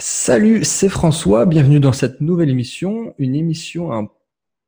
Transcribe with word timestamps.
Salut, 0.00 0.62
c'est 0.62 0.88
François, 0.88 1.44
bienvenue 1.44 1.80
dans 1.80 1.92
cette 1.92 2.20
nouvelle 2.20 2.50
émission, 2.50 3.16
une 3.18 3.34
émission 3.34 3.92
un 3.92 4.08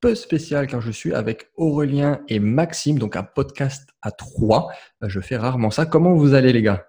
peu 0.01 0.17
spéciale 0.17 0.67
car 0.67 0.81
je 0.81 0.91
suis 0.91 1.15
avec 1.15 1.51
Aurélien 1.55 2.21
et 2.27 2.41
Maxime, 2.41 2.99
donc 2.99 3.15
un 3.15 3.23
podcast 3.23 3.91
à 4.03 4.11
trois. 4.11 4.73
Je 5.01 5.21
fais 5.21 5.37
rarement 5.37 5.71
ça. 5.71 5.87
Comment 5.87 6.15
vous 6.15 6.35
allez 6.35 6.53
les 6.53 6.63
gars? 6.63 6.85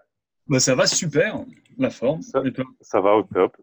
Bah, 0.48 0.60
Ça 0.60 0.74
va 0.74 0.88
super, 0.88 1.38
la 1.78 1.92
forme. 1.92 2.24
Ça, 2.24 2.42
va 3.00 3.16
au 3.16 3.22
top. 3.22 3.56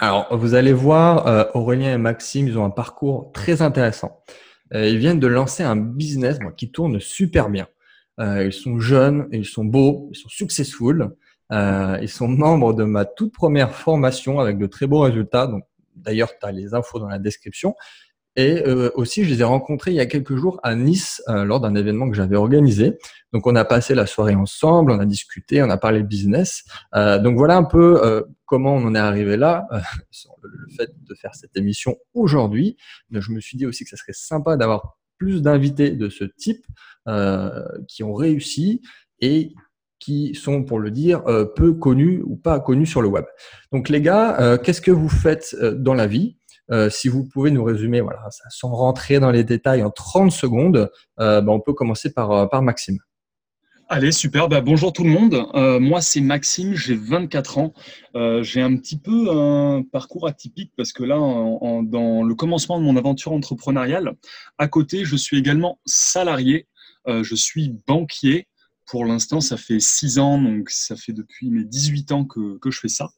Alors, 0.00 0.36
vous 0.36 0.52
allez 0.52 0.74
voir, 0.74 1.26
euh, 1.26 1.44
Aurélien 1.54 1.94
et 1.94 1.98
Maxime, 1.98 2.46
ils 2.46 2.58
ont 2.58 2.64
un 2.66 2.70
parcours 2.70 3.32
très 3.32 3.62
intéressant. 3.62 4.22
Euh, 4.74 4.86
ils 4.86 4.98
viennent 4.98 5.18
de 5.18 5.28
lancer 5.28 5.62
un 5.62 5.76
business 5.76 6.38
qui 6.58 6.70
tourne 6.70 7.00
super 7.00 7.48
bien. 7.48 7.68
Euh, 8.20 8.44
ils 8.44 8.52
sont 8.52 8.80
jeunes, 8.80 9.28
ils 9.32 9.46
sont 9.46 9.64
beaux, 9.64 10.10
ils 10.12 10.16
sont 10.16 10.28
successful. 10.28 11.16
Euh, 11.52 11.98
ils 12.02 12.08
sont 12.08 12.28
membres 12.28 12.74
de 12.74 12.84
ma 12.84 13.04
toute 13.04 13.32
première 13.32 13.72
formation 13.72 14.40
avec 14.40 14.58
de 14.58 14.66
très 14.66 14.86
beaux 14.86 15.00
résultats. 15.00 15.46
Donc, 15.46 15.64
d'ailleurs, 15.94 16.30
tu 16.38 16.46
as 16.46 16.52
les 16.52 16.74
infos 16.74 16.98
dans 16.98 17.08
la 17.08 17.18
description. 17.18 17.74
Et 18.36 18.62
euh, 18.66 18.90
aussi, 18.94 19.24
je 19.24 19.30
les 19.30 19.40
ai 19.40 19.44
rencontrés 19.44 19.92
il 19.92 19.96
y 19.96 20.00
a 20.00 20.06
quelques 20.06 20.36
jours 20.36 20.60
à 20.62 20.74
Nice 20.74 21.22
euh, 21.28 21.44
lors 21.44 21.58
d'un 21.58 21.74
événement 21.74 22.08
que 22.08 22.14
j'avais 22.14 22.36
organisé. 22.36 22.98
Donc, 23.32 23.46
on 23.46 23.56
a 23.56 23.64
passé 23.64 23.94
la 23.94 24.04
soirée 24.04 24.34
ensemble, 24.34 24.92
on 24.92 24.98
a 24.98 25.06
discuté, 25.06 25.62
on 25.62 25.70
a 25.70 25.78
parlé 25.78 26.02
business. 26.02 26.64
Euh, 26.94 27.18
donc, 27.18 27.38
voilà 27.38 27.56
un 27.56 27.64
peu 27.64 28.04
euh, 28.04 28.22
comment 28.44 28.74
on 28.74 28.84
en 28.84 28.94
est 28.94 28.98
arrivé 28.98 29.38
là, 29.38 29.66
sur 30.10 30.32
le, 30.42 30.50
fait 30.76 30.90
de 31.02 31.14
faire 31.14 31.34
cette 31.34 31.56
émission 31.56 31.96
aujourd'hui. 32.12 32.76
Je 33.10 33.32
me 33.32 33.40
suis 33.40 33.56
dit 33.56 33.64
aussi 33.64 33.84
que 33.84 33.90
ça 33.90 33.96
serait 33.96 34.12
sympa 34.12 34.58
d'avoir 34.58 34.98
plus 35.16 35.40
d'invités 35.40 35.92
de 35.92 36.10
ce 36.10 36.24
type 36.24 36.66
qui 37.88 38.02
ont 38.02 38.14
réussi 38.14 38.82
et 39.20 39.54
qui 39.98 40.34
sont, 40.34 40.62
pour 40.62 40.78
le 40.78 40.90
dire, 40.90 41.22
euh, 41.26 41.44
peu 41.44 41.72
connus 41.72 42.22
ou 42.24 42.36
pas 42.36 42.60
connus 42.60 42.86
sur 42.86 43.02
le 43.02 43.08
web. 43.08 43.24
Donc 43.72 43.88
les 43.88 44.00
gars, 44.00 44.38
euh, 44.40 44.58
qu'est-ce 44.58 44.80
que 44.80 44.90
vous 44.90 45.08
faites 45.08 45.56
euh, 45.60 45.74
dans 45.74 45.94
la 45.94 46.06
vie? 46.06 46.36
Si 46.90 47.08
vous 47.08 47.24
pouvez 47.24 47.52
nous 47.52 47.62
résumer, 47.62 48.00
voilà, 48.00 48.22
sans 48.48 48.70
rentrer 48.70 49.20
dans 49.20 49.30
les 49.30 49.44
détails 49.44 49.84
en 49.84 49.90
30 49.90 50.32
secondes, 50.32 50.90
ben, 51.16 51.46
on 51.46 51.60
peut 51.60 51.74
commencer 51.74 52.12
par, 52.12 52.50
par 52.50 52.60
Maxime. 52.60 52.98
Allez, 53.88 54.10
super. 54.10 54.48
Bah, 54.48 54.60
bonjour 54.62 54.92
tout 54.92 55.04
le 55.04 55.10
monde. 55.10 55.46
Moi, 55.80 56.00
c'est 56.00 56.20
Maxime, 56.20 56.74
j'ai 56.74 56.96
24 56.96 57.58
ans. 57.58 57.72
J'ai 58.40 58.62
un 58.62 58.76
petit 58.78 58.98
peu 58.98 59.30
un 59.30 59.84
parcours 59.84 60.26
atypique 60.26 60.72
parce 60.76 60.92
que 60.92 61.04
là, 61.04 61.14
dans 61.14 62.24
le 62.24 62.34
commencement 62.34 62.80
de 62.80 62.84
mon 62.84 62.96
aventure 62.96 63.30
entrepreneuriale, 63.30 64.14
à 64.58 64.66
côté, 64.66 65.04
je 65.04 65.14
suis 65.14 65.38
également 65.38 65.78
salarié. 65.86 66.66
Je 67.06 67.34
suis 67.36 67.76
banquier. 67.86 68.48
Pour 68.86 69.04
l'instant, 69.04 69.40
ça 69.40 69.56
fait 69.56 69.80
six 69.80 70.18
ans, 70.18 70.40
donc 70.40 70.70
ça 70.70 70.96
fait 70.96 71.12
depuis 71.12 71.50
mes 71.50 71.64
18 71.64 72.12
ans 72.12 72.24
que, 72.24 72.58
je 72.64 72.78
fais 72.78 72.88
ça. 72.88 73.10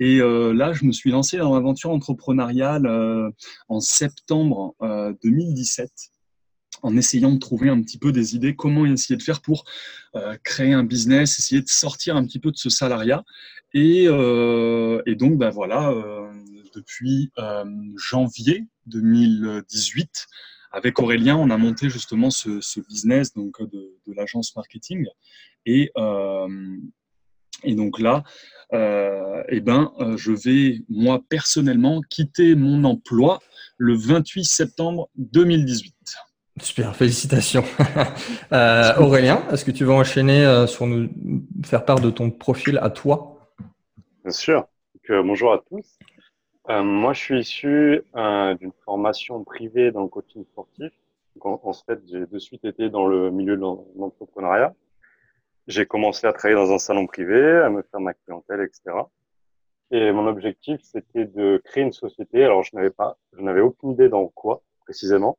Et 0.00 0.20
euh, 0.20 0.52
là, 0.52 0.72
je 0.72 0.84
me 0.84 0.92
suis 0.92 1.10
lancé 1.10 1.38
dans 1.38 1.54
l'aventure 1.54 1.90
entrepreneuriale 1.90 2.86
euh, 2.86 3.30
en 3.68 3.80
septembre 3.80 4.74
euh, 4.82 5.12
2017 5.22 5.90
en 6.84 6.96
essayant 6.96 7.32
de 7.32 7.38
trouver 7.38 7.70
un 7.70 7.80
petit 7.80 7.98
peu 7.98 8.12
des 8.12 8.36
idées, 8.36 8.54
comment 8.54 8.84
essayer 8.84 9.16
de 9.16 9.22
faire 9.22 9.40
pour 9.40 9.64
euh, 10.16 10.36
créer 10.44 10.74
un 10.74 10.84
business, 10.84 11.38
essayer 11.38 11.62
de 11.62 11.68
sortir 11.68 12.14
un 12.14 12.24
petit 12.26 12.38
peu 12.38 12.50
de 12.50 12.56
ce 12.56 12.68
salariat. 12.68 13.24
Et, 13.72 14.04
euh, 14.06 15.02
et 15.06 15.14
donc, 15.14 15.38
ben 15.38 15.48
voilà, 15.48 15.90
euh, 15.90 16.30
depuis 16.74 17.32
janvier 17.96 18.66
2018, 18.86 20.26
avec 20.74 20.98
Aurélien, 20.98 21.36
on 21.36 21.50
a 21.50 21.56
monté 21.56 21.88
justement 21.88 22.30
ce, 22.30 22.60
ce 22.60 22.80
business 22.80 23.32
donc 23.32 23.60
de, 23.60 23.96
de 24.06 24.12
l'agence 24.12 24.54
marketing. 24.56 25.06
Et, 25.66 25.90
euh, 25.96 26.48
et 27.62 27.74
donc 27.74 28.00
là, 28.00 28.24
euh, 28.72 29.42
eh 29.48 29.60
ben, 29.60 29.92
je 30.16 30.32
vais 30.32 30.80
moi 30.88 31.22
personnellement 31.28 32.00
quitter 32.10 32.54
mon 32.54 32.84
emploi 32.84 33.38
le 33.78 33.94
28 33.94 34.44
septembre 34.44 35.08
2018. 35.16 35.94
Super, 36.60 36.94
félicitations. 36.94 37.64
euh, 38.52 38.96
Aurélien, 38.98 39.42
est-ce 39.50 39.64
que 39.64 39.72
tu 39.72 39.84
veux 39.84 39.92
enchaîner 39.92 40.44
euh, 40.44 40.66
sur 40.68 40.86
nous 40.86 41.08
faire 41.64 41.84
part 41.84 42.00
de 42.00 42.10
ton 42.10 42.30
profil 42.30 42.78
à 42.80 42.90
toi? 42.90 43.52
Bien 44.22 44.32
sûr. 44.32 44.60
Donc, 44.94 45.10
euh, 45.10 45.22
bonjour 45.24 45.52
à 45.52 45.58
tous. 45.68 45.98
Euh, 46.70 46.82
moi, 46.82 47.12
je 47.12 47.20
suis 47.20 47.40
issu 47.40 48.02
euh, 48.16 48.54
d'une 48.54 48.72
formation 48.84 49.44
privée 49.44 49.90
dans 49.90 50.02
le 50.02 50.08
coaching 50.08 50.44
sportif. 50.46 50.92
Donc, 51.36 51.64
en, 51.64 51.72
fait, 51.72 52.00
j'ai 52.06 52.26
de 52.26 52.38
suite 52.38 52.64
été 52.64 52.88
dans 52.88 53.06
le 53.06 53.30
milieu 53.30 53.56
de 53.56 53.60
l'entrepreneuriat. 53.60 54.74
J'ai 55.66 55.84
commencé 55.84 56.26
à 56.26 56.32
travailler 56.32 56.56
dans 56.56 56.72
un 56.72 56.78
salon 56.78 57.06
privé, 57.06 57.58
à 57.58 57.68
me 57.68 57.82
faire 57.82 58.00
ma 58.00 58.14
clientèle, 58.14 58.62
etc. 58.62 58.96
Et 59.90 60.10
mon 60.12 60.26
objectif, 60.26 60.80
c'était 60.82 61.26
de 61.26 61.60
créer 61.64 61.82
une 61.84 61.92
société. 61.92 62.44
Alors, 62.44 62.62
je 62.62 62.74
n'avais 62.74 62.90
pas, 62.90 63.18
je 63.34 63.42
n'avais 63.42 63.60
aucune 63.60 63.90
idée 63.90 64.08
dans 64.08 64.26
quoi 64.28 64.62
précisément. 64.80 65.38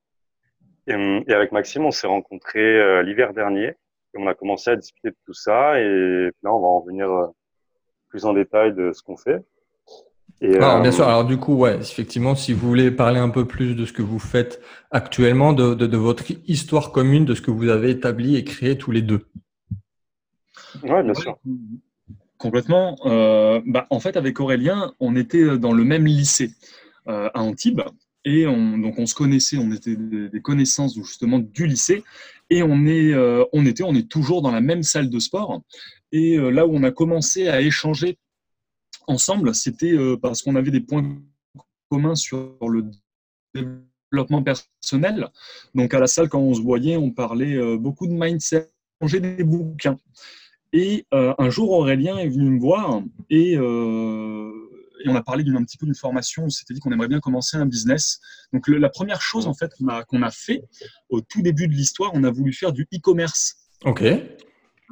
Et, 0.87 0.93
avec 0.93 1.51
Maxime, 1.51 1.85
on 1.85 1.91
s'est 1.91 2.07
rencontrés 2.07 2.59
euh, 2.59 3.01
l'hiver 3.01 3.33
dernier. 3.33 3.69
Et 4.13 4.17
on 4.17 4.27
a 4.27 4.35
commencé 4.35 4.69
à 4.69 4.75
discuter 4.75 5.09
de 5.09 5.17
tout 5.25 5.33
ça. 5.33 5.79
Et 5.79 6.29
là, 6.43 6.53
on 6.53 6.59
va 6.59 6.67
en 6.67 6.81
venir 6.81 7.09
plus 8.09 8.25
en 8.25 8.33
détail 8.33 8.73
de 8.73 8.91
ce 8.93 9.01
qu'on 9.01 9.17
fait. 9.17 9.43
Et, 10.41 10.55
euh, 10.55 10.81
bien 10.81 10.91
sûr. 10.91 11.07
Alors 11.07 11.25
du 11.25 11.37
coup, 11.37 11.55
ouais, 11.55 11.77
effectivement, 11.77 12.35
si 12.35 12.53
vous 12.53 12.67
voulez 12.67 12.91
parler 12.91 13.19
un 13.19 13.29
peu 13.29 13.45
plus 13.45 13.75
de 13.75 13.85
ce 13.85 13.93
que 13.93 14.01
vous 14.01 14.19
faites 14.19 14.61
actuellement, 14.91 15.53
de, 15.53 15.73
de, 15.73 15.87
de 15.87 15.97
votre 15.97 16.23
histoire 16.47 16.91
commune, 16.91 17.25
de 17.25 17.33
ce 17.35 17.41
que 17.41 17.51
vous 17.51 17.69
avez 17.69 17.91
établi 17.91 18.35
et 18.35 18.43
créé 18.43 18.77
tous 18.77 18.91
les 18.91 19.01
deux. 19.01 19.25
Oui, 20.83 21.03
bien 21.03 21.13
sûr. 21.13 21.37
Complètement. 22.37 22.97
Euh, 23.05 23.61
bah, 23.65 23.87
en 23.89 23.99
fait, 23.99 24.17
avec 24.17 24.39
Aurélien, 24.39 24.93
on 24.99 25.15
était 25.15 25.57
dans 25.57 25.73
le 25.73 25.83
même 25.83 26.05
lycée 26.05 26.51
euh, 27.07 27.29
à 27.33 27.41
Antibes. 27.41 27.81
Et 28.27 28.47
on, 28.47 28.79
donc 28.79 28.97
on 28.97 29.05
se 29.05 29.13
connaissait, 29.13 29.57
on 29.57 29.71
était 29.71 29.95
des 29.95 30.41
connaissances 30.41 30.95
justement 30.95 31.37
du 31.37 31.67
lycée, 31.67 32.03
et 32.49 32.63
on 32.63 32.87
est, 32.87 33.13
euh, 33.13 33.43
on 33.53 33.67
était, 33.67 33.83
on 33.83 33.93
est 33.93 34.09
toujours 34.09 34.41
dans 34.41 34.49
la 34.51 34.61
même 34.61 34.81
salle 34.81 35.11
de 35.11 35.19
sport. 35.19 35.61
Et 36.11 36.35
euh, 36.35 36.49
là 36.49 36.65
où 36.65 36.75
on 36.75 36.81
a 36.81 36.89
commencé 36.91 37.47
à 37.49 37.61
échanger 37.61 38.17
ensemble, 39.07 39.53
c'était 39.55 39.93
euh, 39.93 40.17
parce 40.17 40.41
qu'on 40.41 40.55
avait 40.55 40.71
des 40.71 40.81
points 40.81 41.03
communs 41.89 42.15
sur 42.15 42.57
le 42.67 42.85
développement 43.53 44.43
personnel. 44.43 45.29
Donc 45.73 45.93
à 45.93 45.99
la 45.99 46.07
salle, 46.07 46.29
quand 46.29 46.39
on 46.39 46.53
se 46.53 46.61
voyait, 46.61 46.97
on 46.97 47.11
parlait 47.11 47.55
euh, 47.55 47.77
beaucoup 47.77 48.07
de 48.07 48.13
mindset, 48.13 48.71
on 49.01 49.07
des 49.07 49.43
bouquins. 49.43 49.97
Et 50.73 51.05
euh, 51.13 51.33
un 51.37 51.49
jour, 51.49 51.71
Aurélien 51.71 52.17
est 52.17 52.27
venu 52.27 52.49
me 52.49 52.59
voir 52.59 53.01
et 53.29 53.57
on 55.07 55.15
a 55.15 55.21
parlé 55.21 55.43
d'un 55.43 55.63
petit 55.63 55.77
peu 55.77 55.85
d'une 55.85 55.95
formation. 55.95 56.45
On 56.45 56.49
s'était 56.49 56.73
dit 56.73 56.79
qu'on 56.79 56.91
aimerait 56.91 57.07
bien 57.07 57.19
commencer 57.19 57.57
un 57.57 57.65
business. 57.65 58.19
Donc 58.51 58.67
la 58.67 58.89
première 58.89 59.21
chose 59.21 59.47
en 59.47 59.53
fait 59.53 59.71
qu'on 59.77 59.87
a, 59.87 60.03
qu'on 60.03 60.23
a 60.23 60.31
fait 60.31 60.63
au 61.09 61.21
tout 61.21 61.41
début 61.41 61.67
de 61.67 61.73
l'histoire, 61.73 62.11
on 62.13 62.23
a 62.23 62.31
voulu 62.31 62.51
faire 62.51 62.73
du 62.73 62.87
e-commerce. 62.93 63.57
Ok. 63.83 64.03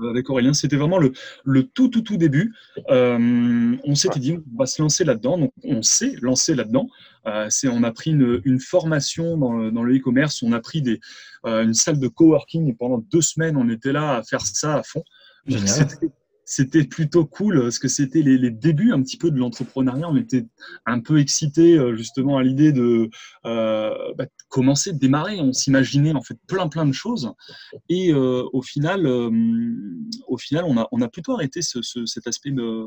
Avec 0.01 0.29
Aurélien, 0.29 0.53
c'était 0.53 0.75
vraiment 0.75 0.97
le, 0.97 1.13
le, 1.43 1.63
tout 1.63 1.87
tout 1.87 2.01
tout 2.01 2.17
début. 2.17 2.53
Euh, 2.89 3.75
on 3.83 3.95
s'était 3.95 4.19
dit 4.19 4.33
on 4.33 4.57
va 4.57 4.65
se 4.65 4.81
lancer 4.81 5.03
là-dedans. 5.03 5.37
Donc 5.37 5.53
on 5.63 5.81
s'est 5.81 6.15
lancé 6.21 6.55
là-dedans. 6.55 6.87
Euh, 7.27 7.47
c'est 7.49 7.67
on 7.67 7.83
a 7.83 7.91
pris 7.91 8.11
une, 8.11 8.41
une 8.43 8.59
formation 8.59 9.37
dans, 9.37 9.71
dans 9.71 9.83
le 9.83 9.95
e-commerce. 9.95 10.41
On 10.43 10.51
a 10.51 10.59
pris 10.59 10.81
des, 10.81 10.99
euh, 11.45 11.63
une 11.63 11.73
salle 11.73 11.99
de 11.99 12.07
coworking 12.07 12.69
et 12.69 12.73
pendant 12.73 12.97
deux 12.97 13.21
semaines 13.21 13.55
on 13.57 13.69
était 13.69 13.91
là 13.91 14.17
à 14.17 14.23
faire 14.23 14.41
ça 14.41 14.75
à 14.75 14.83
fond. 14.83 15.03
C'était 15.47 16.09
c'était 16.45 16.83
plutôt 16.83 17.25
cool 17.25 17.61
parce 17.61 17.79
que 17.79 17.87
c'était 17.87 18.21
les, 18.21 18.37
les, 18.37 18.51
débuts 18.51 18.91
un 18.91 19.01
petit 19.01 19.17
peu 19.17 19.31
de 19.31 19.37
l'entrepreneuriat. 19.37 20.09
On 20.09 20.15
était 20.15 20.45
un 20.85 20.99
peu 20.99 21.19
excités 21.19 21.79
justement 21.95 22.37
à 22.37 22.43
l'idée 22.43 22.71
de, 22.71 23.09
euh, 23.45 23.93
bah, 24.17 24.25
de 24.25 24.31
commencer, 24.49 24.93
de 24.93 24.99
démarrer. 24.99 25.39
On 25.39 25.53
s'imaginait 25.53 26.13
en 26.13 26.21
fait 26.21 26.37
plein 26.47 26.67
plein 26.67 26.85
de 26.85 26.91
choses 26.91 27.33
et 27.89 28.11
euh, 28.13 28.43
au 28.53 28.61
final, 28.61 29.05
euh, 29.05 29.29
au 30.27 30.37
final, 30.37 30.65
on 30.67 30.77
a 30.77 30.87
on 30.91 31.01
a 31.01 31.07
plutôt 31.07 31.33
arrêté 31.33 31.61
ce, 31.61 31.81
ce, 31.81 32.05
cet 32.05 32.27
aspect 32.27 32.51
de 32.51 32.85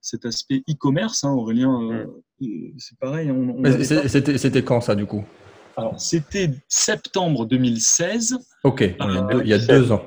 cet 0.00 0.24
aspect 0.24 0.62
e-commerce. 0.68 1.24
Hein, 1.24 1.32
Aurélien, 1.32 2.06
mmh. 2.40 2.46
c'est 2.78 2.98
pareil. 2.98 3.30
On 3.30 3.62
c'était 4.08 4.62
quand 4.62 4.80
ça 4.80 4.94
du 4.94 5.06
coup? 5.06 5.24
Alors 5.76 6.00
c'était 6.00 6.50
septembre 6.68 7.46
2016. 7.46 8.38
Ok, 8.64 8.82
il 8.82 9.46
y 9.46 9.52
a 9.52 9.58
deux 9.58 9.92
ans. 9.92 10.02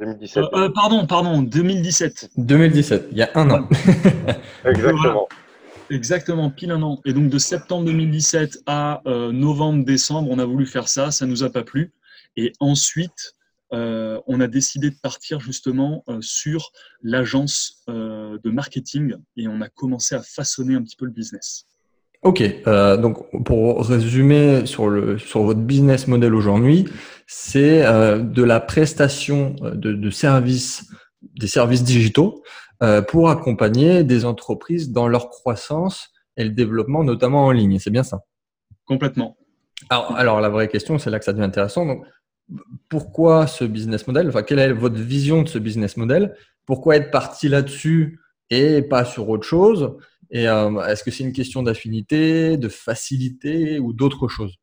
2017. 0.00 0.44
Euh, 0.44 0.48
euh, 0.54 0.68
pardon, 0.70 1.06
pardon, 1.06 1.42
2017. 1.42 2.30
2017, 2.36 3.08
il 3.10 3.18
y 3.18 3.22
a 3.22 3.30
un 3.34 3.50
an. 3.50 3.68
Exactement. 4.64 5.02
Voilà. 5.02 5.20
Exactement, 5.90 6.50
pile 6.50 6.70
un 6.70 6.82
an. 6.82 7.00
Et 7.06 7.12
donc 7.12 7.30
de 7.30 7.38
septembre 7.38 7.86
2017 7.86 8.58
à 8.66 9.00
euh, 9.06 9.32
novembre-décembre, 9.32 10.28
on 10.30 10.38
a 10.38 10.44
voulu 10.44 10.66
faire 10.66 10.88
ça, 10.88 11.10
ça 11.10 11.26
nous 11.26 11.42
a 11.44 11.50
pas 11.50 11.62
plu. 11.62 11.92
Et 12.36 12.52
ensuite, 12.60 13.34
euh, 13.72 14.20
on 14.26 14.40
a 14.40 14.46
décidé 14.46 14.90
de 14.90 14.96
partir 15.02 15.40
justement 15.40 16.04
euh, 16.08 16.18
sur 16.20 16.72
l'agence 17.02 17.82
de 17.88 18.50
marketing 18.50 19.14
et 19.36 19.48
on 19.48 19.60
a 19.62 19.68
commencé 19.68 20.14
à 20.14 20.22
façonner 20.22 20.74
un 20.74 20.82
petit 20.82 20.96
peu 20.96 21.06
le 21.06 21.10
business. 21.10 21.66
Ok, 22.22 22.42
euh, 22.66 22.96
donc 22.96 23.18
pour 23.44 23.86
résumer 23.86 24.66
sur, 24.66 24.88
le, 24.88 25.18
sur 25.18 25.42
votre 25.44 25.60
business 25.60 26.08
model 26.08 26.34
aujourd'hui, 26.34 26.86
c'est 27.28 27.86
euh, 27.86 28.18
de 28.18 28.42
la 28.42 28.58
prestation 28.58 29.54
de, 29.60 29.92
de, 29.92 30.10
services, 30.10 30.90
des 31.38 31.46
services 31.46 31.84
digitaux 31.84 32.42
pour 33.08 33.28
accompagner 33.28 34.04
des 34.04 34.24
entreprises 34.24 34.92
dans 34.92 35.08
leur 35.08 35.30
croissance 35.30 36.12
et 36.36 36.44
le 36.44 36.50
développement, 36.50 37.02
notamment 37.02 37.46
en 37.46 37.50
ligne. 37.50 37.80
C'est 37.80 37.90
bien 37.90 38.04
ça? 38.04 38.20
Complètement. 38.84 39.36
Alors, 39.90 40.16
alors, 40.16 40.40
la 40.40 40.48
vraie 40.48 40.68
question, 40.68 40.98
c'est 40.98 41.10
là 41.10 41.18
que 41.18 41.24
ça 41.24 41.32
devient 41.32 41.44
intéressant. 41.44 41.84
Donc, 41.84 42.04
pourquoi 42.88 43.46
ce 43.46 43.64
business 43.64 44.06
model? 44.06 44.28
Enfin, 44.28 44.42
quelle 44.42 44.58
est 44.58 44.72
votre 44.72 44.96
vision 44.96 45.42
de 45.42 45.48
ce 45.48 45.58
business 45.58 45.96
model? 45.96 46.34
Pourquoi 46.66 46.96
être 46.96 47.10
parti 47.10 47.48
là-dessus 47.48 48.20
et 48.50 48.82
pas 48.82 49.04
sur 49.04 49.28
autre 49.28 49.46
chose? 49.46 49.96
Et 50.30 50.48
euh, 50.48 50.80
est-ce 50.86 51.04
que 51.04 51.10
c'est 51.10 51.24
une 51.24 51.32
question 51.32 51.62
d'affinité, 51.62 52.56
de 52.56 52.68
facilité 52.68 53.78
ou 53.78 53.92
d'autre 53.92 54.28
chose? 54.28 54.54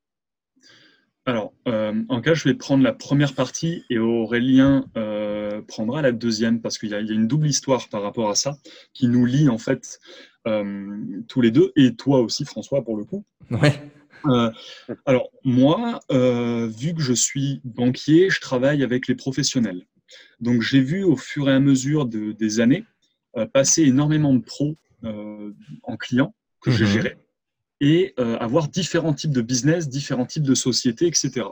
Alors, 1.27 1.53
euh, 1.67 2.03
en 2.09 2.21
cas, 2.21 2.35
je 2.35 2.43
vais 2.43 2.53
prendre 2.53 2.83
la 2.83 2.93
première 2.93 3.33
partie 3.33 3.83
et 3.89 3.97
Aurélien 3.97 4.85
euh, 4.95 5.61
prendra 5.67 6.03
la 6.03 6.11
deuxième 6.11 6.61
parce 6.61 6.77
qu'il 6.77 6.89
y, 6.89 6.93
a 6.93 6.99
une 6.99 7.27
double 7.27 7.47
histoire 7.47 7.89
par 7.89 8.03
rapport 8.03 8.29
à 8.29 8.35
ça 8.35 8.57
qui 8.93 9.07
nous 9.07 9.25
lie 9.25 9.49
en 9.49 9.57
fait 9.57 9.99
tous 11.27 11.41
les 11.41 11.49
deux 11.49 11.71
et 11.75 11.95
toi 11.95 12.19
aussi, 12.19 12.45
François, 12.45 12.83
pour 12.83 12.95
le 12.95 13.03
coup. 13.03 13.25
Ouais. 13.49 13.73
Euh, 14.27 14.51
alors, 15.05 15.29
moi, 15.43 15.99
euh, 16.11 16.67
vu 16.67 16.93
que 16.93 17.01
je 17.01 17.13
suis 17.13 17.61
banquier, 17.63 18.29
je 18.29 18.41
travaille 18.41 18.83
avec 18.83 19.07
les 19.07 19.15
professionnels. 19.15 19.85
Donc, 20.39 20.61
j'ai 20.61 20.81
vu 20.81 21.03
au 21.03 21.15
fur 21.15 21.49
et 21.49 21.53
à 21.53 21.59
mesure 21.59 22.05
des 22.05 22.59
années 22.59 22.85
euh, 23.37 23.45
passer 23.45 23.83
énormément 23.83 24.33
de 24.33 24.41
pros 24.41 24.75
en 25.83 25.97
clients 25.97 26.33
que 26.61 26.71
j'ai 26.71 26.85
mhm. 26.85 26.89
gérés 26.89 27.17
et 27.81 28.13
avoir 28.17 28.67
différents 28.69 29.13
types 29.13 29.33
de 29.33 29.41
business, 29.41 29.89
différents 29.89 30.25
types 30.25 30.43
de 30.43 30.55
sociétés, 30.55 31.07
etc. 31.07 31.47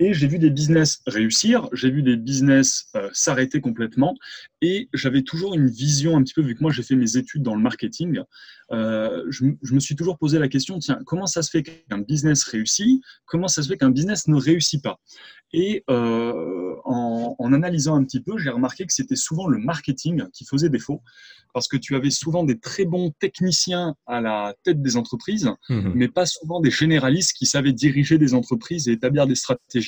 Et 0.00 0.14
j'ai 0.14 0.28
vu 0.28 0.38
des 0.38 0.50
business 0.50 1.00
réussir, 1.06 1.68
j'ai 1.72 1.90
vu 1.90 2.02
des 2.02 2.16
business 2.16 2.92
s'arrêter 3.12 3.60
complètement, 3.60 4.14
et 4.60 4.88
j'avais 4.94 5.22
toujours 5.22 5.54
une 5.54 5.68
vision 5.68 6.16
un 6.16 6.22
petit 6.22 6.34
peu, 6.34 6.42
vu 6.42 6.54
que 6.54 6.62
moi 6.62 6.70
j'ai 6.70 6.82
fait 6.82 6.96
mes 6.96 7.16
études 7.16 7.42
dans 7.42 7.54
le 7.54 7.62
marketing, 7.62 8.22
euh, 8.70 9.24
je, 9.30 9.44
me 9.44 9.80
suis 9.80 9.96
toujours 9.96 10.18
posé 10.18 10.38
la 10.38 10.48
question, 10.48 10.78
tiens, 10.78 10.98
comment 11.06 11.26
ça 11.26 11.42
se 11.42 11.50
fait 11.50 11.62
qu'un 11.62 11.98
business 11.98 12.44
réussit 12.44 13.02
Comment 13.26 13.48
ça 13.48 13.62
se 13.62 13.68
fait 13.68 13.76
qu'un 13.76 13.90
business 13.90 14.28
ne 14.28 14.36
réussit 14.36 14.82
pas? 14.82 15.00
Et 15.54 15.82
euh, 15.88 16.74
en, 16.84 17.52
analysant 17.52 17.96
un 17.96 18.04
petit 18.04 18.20
peu, 18.20 18.36
j'ai 18.36 18.50
remarqué 18.50 18.84
que 18.84 18.92
c'était 18.92 19.16
souvent 19.16 19.46
le 19.46 19.58
marketing 19.58 20.24
qui 20.34 20.44
faisait 20.44 20.68
défaut, 20.68 21.02
parce 21.54 21.68
que 21.68 21.78
tu 21.78 21.96
avais 21.96 22.10
souvent 22.10 22.44
des 22.44 22.58
très 22.58 22.84
bons 22.84 23.12
techniciens 23.18 23.94
à 24.06 24.20
la 24.20 24.54
tête 24.64 24.82
des 24.82 24.96
entreprises, 24.96 25.50
mmh 25.70 25.92
mais 25.94 26.08
pas 26.08 26.26
souvent 26.26 26.60
des 26.60 26.70
généralistes 26.70 27.32
qui 27.32 27.46
savaient 27.46 27.72
diriger 27.72 28.18
des 28.18 28.34
entreprises 28.34 28.88
et 28.88 28.92
établir 28.92 29.26
des 29.26 29.34
stratégies. 29.34 29.87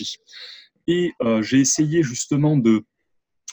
Et 0.86 1.12
euh, 1.22 1.42
j'ai 1.42 1.60
essayé 1.60 2.02
justement 2.02 2.56
de 2.56 2.84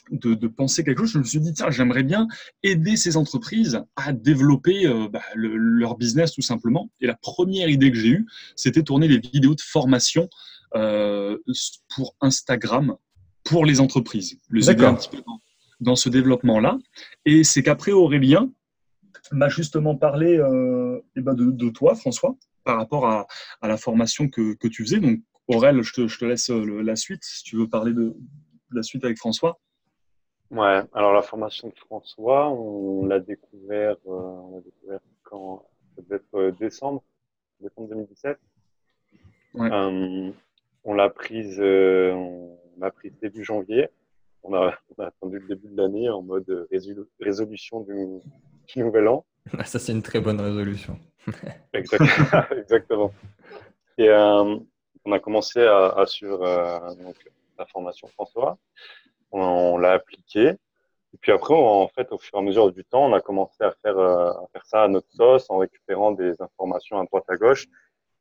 de, 0.09 0.47
penser 0.47 0.85
quelque 0.85 0.99
chose, 0.99 1.11
je 1.11 1.17
me 1.19 1.23
suis 1.25 1.41
dit, 1.41 1.51
tiens, 1.51 1.69
j'aimerais 1.69 2.03
bien 2.03 2.29
aider 2.63 2.95
ces 2.95 3.17
entreprises 3.17 3.83
à 3.97 4.13
développer 4.13 4.88
euh, 4.88 5.09
bah, 5.09 5.21
leur 5.35 5.97
business 5.97 6.31
tout 6.31 6.41
simplement. 6.41 6.89
Et 7.01 7.07
la 7.07 7.15
première 7.15 7.67
idée 7.67 7.91
que 7.91 7.97
j'ai 7.97 8.09
eue, 8.11 8.25
c'était 8.55 8.83
tourner 8.83 9.09
des 9.09 9.19
vidéos 9.19 9.53
de 9.53 9.59
formation 9.59 10.29
euh, 10.75 11.38
pour 11.94 12.15
Instagram 12.21 12.95
pour 13.43 13.65
les 13.65 13.81
entreprises, 13.81 14.39
les 14.50 14.71
aider 14.71 14.85
un 14.85 14.93
petit 14.93 15.09
peu 15.09 15.21
dans, 15.81 15.97
ce 15.97 16.07
développement-là. 16.07 16.77
Et 17.25 17.43
c'est 17.43 17.61
qu'après 17.61 17.91
Aurélien 17.91 18.50
m'a 19.33 19.50
justement 19.50 19.97
parlé 19.97 20.39
eh 21.17 21.21
ben 21.21 21.33
de, 21.33 21.51
de, 21.51 21.69
toi, 21.69 21.95
François, 21.95 22.38
par 22.63 22.77
rapport 22.77 23.07
à, 23.07 23.27
à 23.61 23.67
la 23.67 23.75
formation 23.75 24.29
que, 24.29 24.53
que, 24.55 24.67
tu 24.69 24.83
faisais. 24.83 25.00
Donc, 25.00 25.19
Aurel, 25.47 25.81
je 25.81 25.94
te, 25.94 26.07
je 26.07 26.19
te 26.19 26.25
laisse 26.25 26.49
la 26.49 26.95
suite 26.95 27.23
si 27.23 27.44
tu 27.44 27.57
veux 27.57 27.67
parler 27.67 27.94
de 27.94 28.15
la 28.71 28.83
suite 28.83 29.03
avec 29.03 29.17
François. 29.17 29.59
Ouais, 30.49 30.81
alors 30.94 31.13
la 31.13 31.21
formation 31.21 31.67
de 31.67 31.75
François, 31.75 32.49
on 32.49 33.05
l'a 33.05 33.19
découvert, 33.19 33.97
euh, 34.07 34.11
on 34.11 34.55
l'a 34.55 34.61
découvert 34.61 34.99
quand 35.23 35.65
Ça 35.95 36.01
devait 36.03 36.15
être 36.15 36.35
euh, 36.35 36.51
décembre, 36.51 37.03
décembre 37.59 37.89
2017. 37.89 38.38
Ouais. 39.55 39.69
Euh, 39.71 40.31
on 40.85 40.94
l'a 40.94 41.09
prise, 41.09 41.59
euh, 41.59 42.13
on 42.13 42.57
l'a 42.79 42.91
prise 42.91 43.11
début 43.21 43.43
janvier. 43.43 43.89
On 44.43 44.53
a, 44.53 44.73
on 44.97 45.03
a, 45.03 45.07
attendu 45.07 45.39
le 45.39 45.47
début 45.47 45.67
de 45.67 45.77
l'année 45.81 46.09
en 46.09 46.21
mode 46.21 46.67
résolution 47.19 47.81
du, 47.81 47.93
du, 48.67 48.79
nouvel 48.79 49.09
an. 49.09 49.25
Ça, 49.65 49.79
c'est 49.79 49.91
une 49.91 50.03
très 50.03 50.21
bonne 50.21 50.39
résolution. 50.39 50.97
Exactement. 51.73 52.43
Exactement. 52.57 53.13
Et 53.97 54.07
euh, 54.07 54.57
on 55.07 55.12
a 55.13 55.19
commencé 55.19 55.62
à, 55.62 55.88
à 55.89 56.06
suivre 56.06 56.39
donc, 57.00 57.15
la 57.57 57.65
formation 57.65 58.07
François 58.09 58.57
on, 59.31 59.77
l'a 59.77 59.94
appliqué. 59.94 60.50
Et 61.13 61.18
puis 61.19 61.31
après, 61.31 61.54
en 61.54 61.88
fait, 61.88 62.12
au 62.12 62.18
fur 62.18 62.36
et 62.36 62.38
à 62.39 62.42
mesure 62.42 62.71
du 62.71 62.83
temps, 62.83 63.06
on 63.06 63.13
a 63.13 63.21
commencé 63.21 63.63
à 63.63 63.71
faire, 63.81 63.98
euh, 63.98 64.30
à 64.30 64.44
faire 64.51 64.65
ça 64.65 64.83
à 64.83 64.88
notre 64.88 65.12
sauce 65.12 65.50
en 65.50 65.57
récupérant 65.57 66.12
des 66.12 66.33
informations 66.42 67.00
à 67.00 67.06
droite 67.06 67.25
à 67.30 67.38
gauche. 67.38 67.68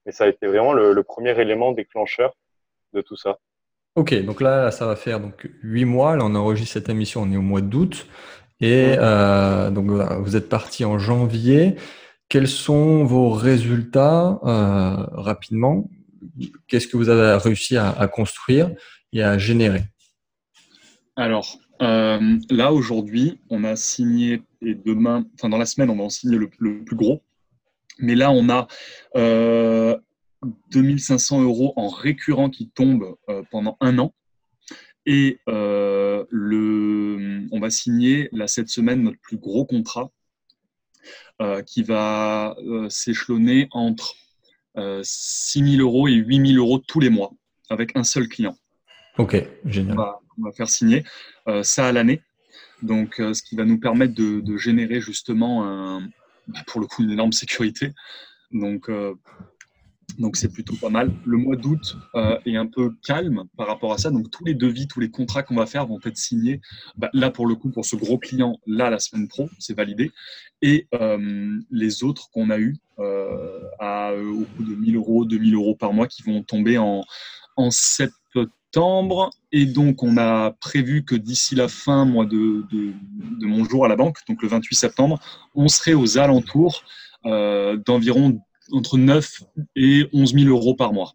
Et 0.06 0.12
ça 0.12 0.25
a 0.25 0.29
été 0.29 0.47
vraiment 0.47 0.73
le, 0.73 1.03
premier 1.03 1.38
élément 1.41 1.73
déclencheur 1.73 2.33
de 2.93 3.00
tout 3.00 3.17
ça. 3.17 3.39
Ok, 3.97 4.15
donc 4.25 4.41
là, 4.41 4.71
ça 4.71 4.87
va 4.87 4.94
faire 4.94 5.21
donc 5.21 5.50
huit 5.62 5.85
mois. 5.85 6.17
Là, 6.17 6.25
on 6.25 6.35
enregistre 6.35 6.75
cette 6.75 6.89
émission, 6.89 7.23
on 7.23 7.32
est 7.32 7.37
au 7.37 7.43
mois 7.43 7.61
d'août. 7.61 8.06
Et 8.61 8.94
euh, 8.99 9.71
donc, 9.71 9.87
vous 9.91 10.37
êtes 10.37 10.49
parti 10.49 10.85
en 10.85 10.99
janvier. 10.99 11.77
Quels 12.29 12.49
sont 12.49 13.05
vos 13.05 13.31
résultats 13.31 14.39
euh, 14.44 15.06
rapidement? 15.12 15.89
Qu'est-ce 16.69 16.87
que 16.89 16.97
vous 16.97 17.09
avez 17.09 17.37
réussi 17.43 17.77
à, 17.77 18.09
construire 18.09 18.71
et 19.13 19.23
à 19.23 19.39
générer 19.39 19.83
alors, 21.19 21.59
euh, 21.81 22.39
là, 22.51 22.73
aujourd'hui, 22.75 23.41
on 23.49 23.65
a 23.65 23.75
signé, 23.75 24.43
et 24.61 24.75
demain, 24.75 25.25
enfin 25.35 25.49
dans 25.49 25.57
la 25.57 25.65
semaine, 25.65 25.89
on 25.89 25.97
va 25.97 26.05
en 26.05 26.11
signer 26.11 26.37
le, 26.37 26.49
plus 26.49 26.97
gros. 26.97 27.23
Mais 27.99 28.15
là, 28.15 28.31
on 28.31 28.49
a 28.51 28.67
euh, 29.17 29.97
2500 30.73 31.43
euros 31.43 31.73
en 31.77 31.89
récurrent 31.89 32.51
qui 32.51 32.69
tombent 32.71 33.17
euh, 33.29 33.43
pendant 33.51 33.77
un 33.81 33.99
an. 33.99 34.15
Et 35.07 35.39
euh, 35.49 36.25
le, 36.31 37.47
on 37.53 37.61
va 37.61 37.71
signer 37.71 38.29
là, 38.33 38.47
cette 38.47 38.69
semaine 38.69 39.03
notre 39.03 39.21
plus 39.21 39.39
gros 39.39 39.65
contrat 39.65 40.11
qui 41.67 41.83
va 41.83 42.57
s'échelonner 42.89 43.69
entre 43.71 44.15
6 45.02 45.76
000 45.76 45.82
euros 45.82 46.08
et 46.08 46.12
8 46.12 46.52
000 46.55 46.58
euros 46.64 46.78
tous 46.78 47.00
les 47.00 47.11
mois 47.11 47.32
avec 47.70 47.96
un 47.96 48.05
seul 48.05 48.28
client. 48.28 48.56
Ok, 49.19 49.37
génial 49.64 49.96
on 50.38 50.44
va 50.44 50.52
faire 50.52 50.69
signer 50.69 51.05
euh, 51.49 51.62
ça 51.62 51.87
à 51.87 51.93
l'année. 51.93 52.23
Donc, 52.82 53.20
euh, 53.20 53.32
ce 53.32 53.43
qui 53.43 53.56
va 53.56 53.64
nous 53.64 53.78
permettre 53.78 54.14
de, 54.14 54.56
générer 54.56 55.00
justement, 55.00 55.64
un, 55.64 56.00
bah, 56.49 56.61
pour 56.67 56.81
le 56.81 56.87
coup, 56.87 57.02
une 57.02 57.11
énorme 57.11 57.32
sécurité. 57.32 57.93
Donc, 58.53 58.89
euh, 58.89 59.15
donc 60.19 60.37
c'est 60.37 60.53
plutôt 60.53 60.75
pas 60.77 60.89
mal. 60.89 61.13
Le 61.25 61.37
mois 61.37 61.56
d'août 61.56 61.96
est 62.44 62.56
un 62.56 62.67
peu 62.67 62.94
calme 63.05 63.44
par 63.56 63.67
rapport 63.67 63.93
à 63.93 63.99
ça. 63.99 64.11
Donc 64.11 64.31
tous 64.31 64.44
les 64.44 64.55
devis, 64.55 64.87
tous 64.87 65.01
les 65.01 65.11
contrats 65.11 65.43
qu'on 65.43 65.56
va 65.56 65.67
faire 65.67 65.87
vont 65.87 65.99
être 66.05 66.17
signés. 66.17 66.61
Bah, 66.96 67.11
là 67.13 67.31
pour 67.31 67.46
le 67.46 67.55
coup, 67.55 67.70
pour 67.70 67.85
ce 67.85 67.96
gros 67.96 68.19
client, 68.19 68.58
là 68.67 68.91
la 68.91 68.99
semaine 68.99 69.29
pro, 69.29 69.49
c'est 69.58 69.77
validé. 69.77 70.13
Et 70.63 70.89
les 71.70 72.05
autres 72.05 72.31
qu'on 72.31 72.51
a 72.51 72.58
eu 72.58 72.77
à 72.99 74.13
au 74.15 74.44
coût 74.56 74.65
de 74.65 74.75
1000 74.75 74.96
euros, 74.96 75.25
2000 75.25 75.55
euros 75.55 75.75
par 75.75 75.93
mois 75.93 76.06
qui 76.06 76.23
vont 76.23 76.43
tomber 76.43 76.79
en, 76.79 77.05
en 77.56 77.70
septembre 77.70 78.56
et 79.53 79.65
donc, 79.65 80.03
on 80.03 80.19
a 80.19 80.51
prévu 80.51 81.05
que 81.05 81.15
d'ici 81.15 81.55
la 81.55 81.69
fin 81.69 82.05
moi, 82.05 82.27
de, 82.27 82.67
de, 82.70 82.93
mon 83.46 83.65
jour 83.65 83.85
à 83.85 83.89
la 83.89 83.96
banque, 83.96 84.19
donc 84.29 84.43
le 84.43 84.49
28 84.49 84.75
septembre, 84.75 85.19
on 85.55 85.69
serait 85.69 85.94
aux 85.94 86.19
alentours 86.19 86.82
euh, 87.25 87.79
d'environ 87.79 88.39
entre 88.73 88.99
9 88.99 89.43
et 89.77 90.08
11 90.13 90.35
000 90.35 90.49
euros 90.49 90.75
par 90.75 90.93
mois. 90.93 91.15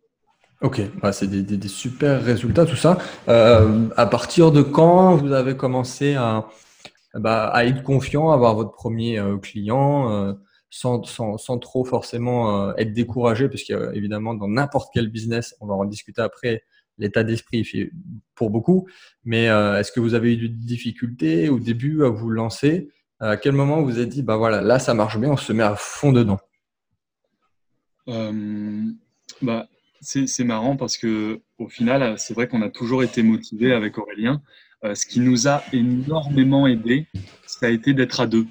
Ok, 0.61 0.79
bah, 1.01 1.11
c'est 1.11 1.27
des, 1.27 1.67
super 1.67 2.23
résultats 2.23 2.67
tout 2.67 2.75
ça. 2.75 2.99
Euh, 3.29 3.89
à 3.97 4.05
partir 4.05 4.51
de 4.51 4.61
quand 4.61 5.15
vous 5.15 5.31
avez 5.31 5.57
commencé 5.57 6.13
à, 6.13 6.49
bah, 7.15 7.51
être 7.65 7.81
confiant, 7.81 8.29
à 8.29 8.35
avoir 8.35 8.53
votre 8.53 8.71
premier 8.71 9.17
euh, 9.17 9.37
client 9.37 10.11
euh, 10.11 10.33
sans, 10.69 10.99
trop 11.59 11.83
forcément 11.83 12.75
être 12.77 12.93
découragé, 12.93 13.49
parce 13.49 13.63
qu'évidemment, 13.63 14.35
dans 14.35 14.47
n'importe 14.47 14.91
quel 14.93 15.09
business, 15.09 15.55
on 15.61 15.65
va 15.65 15.73
en 15.73 15.85
discuter 15.85 16.21
après, 16.21 16.63
l'état 16.97 17.23
d'esprit 17.23 17.89
pour 18.35 18.51
beaucoup. 18.51 18.87
Mais 19.25 19.45
est-ce 19.45 19.91
que 19.91 19.99
vous 19.99 20.13
avez 20.13 20.33
eu 20.33 20.37
des 20.37 20.47
difficultés 20.47 21.49
au 21.49 21.59
début 21.59 22.05
à 22.05 22.09
vous 22.09 22.29
lancer? 22.29 22.89
À 23.19 23.35
quel 23.35 23.51
moment 23.51 23.81
vous 23.81 23.97
avez 23.97 24.05
dit, 24.05 24.23
bah 24.23 24.37
voilà, 24.37 24.61
là 24.61 24.79
ça 24.79 24.93
marche 24.93 25.17
bien, 25.17 25.31
on 25.31 25.37
se 25.37 25.51
met 25.51 25.63
à 25.63 25.75
fond 25.75 26.13
dedans? 26.13 26.39
Bah, 29.41 29.67
c'est 30.01 30.43
marrant 30.43 30.75
parce 30.75 30.97
que 30.97 31.41
au 31.57 31.67
final, 31.67 32.15
c'est 32.17 32.33
vrai 32.33 32.47
qu'on 32.47 32.61
a 32.61 32.69
toujours 32.69 33.03
été 33.03 33.23
motivé 33.23 33.73
avec 33.73 33.97
Aurélien. 33.97 34.41
Euh, 34.83 34.95
ce 34.95 35.05
qui 35.05 35.19
nous 35.19 35.47
a 35.47 35.63
énormément 35.73 36.65
aidé, 36.65 37.05
ça 37.45 37.67
a 37.67 37.69
été 37.69 37.93
d'être 37.93 38.19
à 38.19 38.27
deux. 38.27 38.47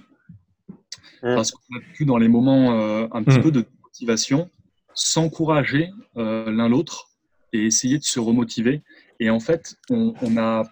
Mmh. 1.22 1.34
Parce 1.34 1.50
qu'on 1.50 1.76
a 1.76 1.80
pu, 1.94 2.04
dans 2.04 2.18
les 2.18 2.28
moments 2.28 2.72
un 3.12 3.22
petit 3.22 3.38
mmh. 3.38 3.42
peu 3.42 3.50
de 3.50 3.66
motivation, 3.82 4.48
s'encourager 4.94 5.90
l'un 6.16 6.68
l'autre 6.68 7.10
et 7.52 7.66
essayer 7.66 7.98
de 7.98 8.04
se 8.04 8.20
remotiver. 8.20 8.82
Et 9.18 9.30
en 9.30 9.40
fait, 9.40 9.76
on, 9.90 10.14
a 10.38 10.62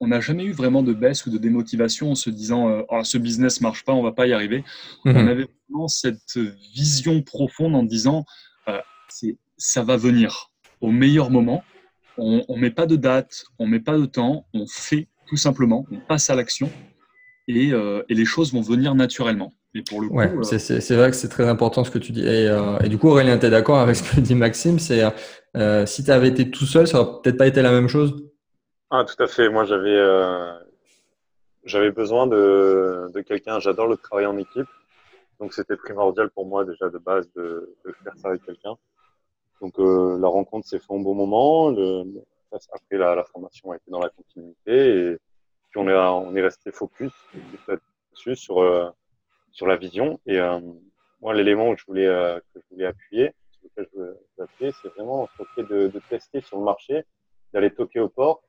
on 0.00 0.08
n'a 0.08 0.20
jamais 0.20 0.44
eu 0.44 0.52
vraiment 0.52 0.82
de 0.82 0.92
baisse 0.92 1.26
ou 1.26 1.30
de 1.30 1.38
démotivation 1.38 2.10
en 2.10 2.14
se 2.14 2.30
disant 2.30 2.68
euh, 2.68 2.82
oh, 2.90 3.02
ce 3.02 3.18
business 3.18 3.60
marche 3.60 3.84
pas, 3.84 3.92
on 3.92 4.02
va 4.02 4.12
pas 4.12 4.26
y 4.26 4.32
arriver. 4.32 4.64
Mhm. 5.04 5.16
On 5.16 5.26
avait 5.26 5.48
vraiment 5.68 5.88
cette 5.88 6.38
vision 6.74 7.22
profonde 7.22 7.74
en 7.74 7.82
disant 7.82 8.24
euh, 8.68 8.80
ça 9.56 9.82
va 9.82 9.96
venir 9.96 10.50
au 10.80 10.90
meilleur 10.90 11.30
moment. 11.30 11.64
On 12.18 12.44
ne 12.48 12.60
met 12.60 12.70
pas 12.70 12.86
de 12.86 12.96
date, 12.96 13.44
on 13.58 13.66
met 13.66 13.80
pas 13.80 13.98
de 13.98 14.06
temps, 14.06 14.46
on 14.54 14.66
fait 14.66 15.08
tout 15.26 15.36
simplement, 15.36 15.84
on 15.90 15.98
passe 15.98 16.30
à 16.30 16.34
l'action 16.34 16.70
et, 17.48 17.72
euh, 17.72 18.02
et 18.08 18.14
les 18.14 18.24
choses 18.24 18.52
vont 18.52 18.62
venir 18.62 18.94
naturellement. 18.94 19.52
Ouais, 20.10 20.32
euh, 20.32 20.42
c'est 20.42 20.94
vrai 20.94 21.10
que 21.10 21.16
c'est 21.16 21.28
très 21.28 21.48
important 21.48 21.84
ce 21.84 21.90
que 21.90 21.98
tu 21.98 22.12
dis. 22.12 22.22
Et, 22.22 22.48
euh, 22.48 22.78
et 22.78 22.88
du 22.88 22.98
coup, 22.98 23.08
Aurélien, 23.08 23.36
tu 23.38 23.46
es 23.46 23.50
d'accord 23.50 23.78
avec 23.78 23.96
ce 23.96 24.02
que 24.02 24.20
dit 24.20 24.34
Maxime? 24.34 24.78
C'est 24.78 25.02
euh, 25.56 25.86
si 25.86 26.04
tu 26.04 26.10
avais 26.10 26.28
été 26.28 26.50
tout 26.50 26.66
seul, 26.66 26.86
ça 26.86 27.00
aurait 27.00 27.20
peut-être 27.22 27.36
pas 27.36 27.46
été 27.46 27.62
la 27.62 27.72
même 27.72 27.88
chose. 27.88 28.24
Ah, 28.90 29.04
tout 29.04 29.20
à 29.22 29.26
fait. 29.26 29.48
Moi, 29.48 29.64
j'avais 29.64 29.96
euh, 29.96 30.52
j'avais 31.64 31.90
besoin 31.90 32.26
de, 32.28 33.10
de 33.12 33.20
quelqu'un. 33.20 33.58
J'adore 33.58 33.88
le 33.88 33.96
travail 33.96 34.26
en 34.26 34.38
équipe. 34.38 34.68
Donc, 35.40 35.52
c'était 35.52 35.76
primordial 35.76 36.30
pour 36.30 36.46
moi 36.46 36.64
déjà 36.64 36.88
de 36.88 36.98
base 36.98 37.28
de, 37.34 37.74
de 37.84 37.92
faire 38.04 38.16
ça 38.16 38.28
avec 38.28 38.44
quelqu'un. 38.44 38.76
Donc, 39.60 39.78
euh, 39.80 40.18
la 40.20 40.28
rencontre 40.28 40.68
s'est 40.68 40.78
faite 40.78 40.90
au 40.90 41.00
bon 41.00 41.14
moment. 41.14 41.70
Le, 41.70 42.04
après, 42.52 42.96
la, 42.96 43.16
la 43.16 43.24
formation 43.24 43.72
a 43.72 43.76
été 43.76 43.90
dans 43.90 44.00
la 44.00 44.08
continuité. 44.10 45.12
Et 45.12 45.18
puis, 45.70 45.80
on 45.80 45.88
est, 45.88 45.94
on 45.96 46.34
est 46.36 46.42
resté 46.42 46.70
focus 46.70 47.12
dessus 48.12 48.36
sur, 48.36 48.60
euh, 48.62 48.88
sur 49.50 49.66
la 49.66 49.76
vision. 49.76 50.20
Et 50.26 50.38
euh, 50.38 50.60
moi, 51.20 51.34
l'élément 51.34 51.74
que 51.74 51.80
je 51.80 51.86
voulais, 51.86 52.06
euh, 52.06 52.38
que 52.54 52.60
je 52.60 52.66
voulais 52.70 52.86
appuyer, 52.86 53.32
appuyer, 54.38 54.72
c'est 54.80 54.88
vraiment 54.94 55.28
fait 55.56 55.64
de, 55.64 55.88
de 55.88 56.00
tester 56.08 56.40
sur 56.40 56.58
le 56.58 56.64
marché, 56.64 57.04
d'aller 57.52 57.74
toquer 57.74 57.98
aux 57.98 58.08
portes 58.08 58.45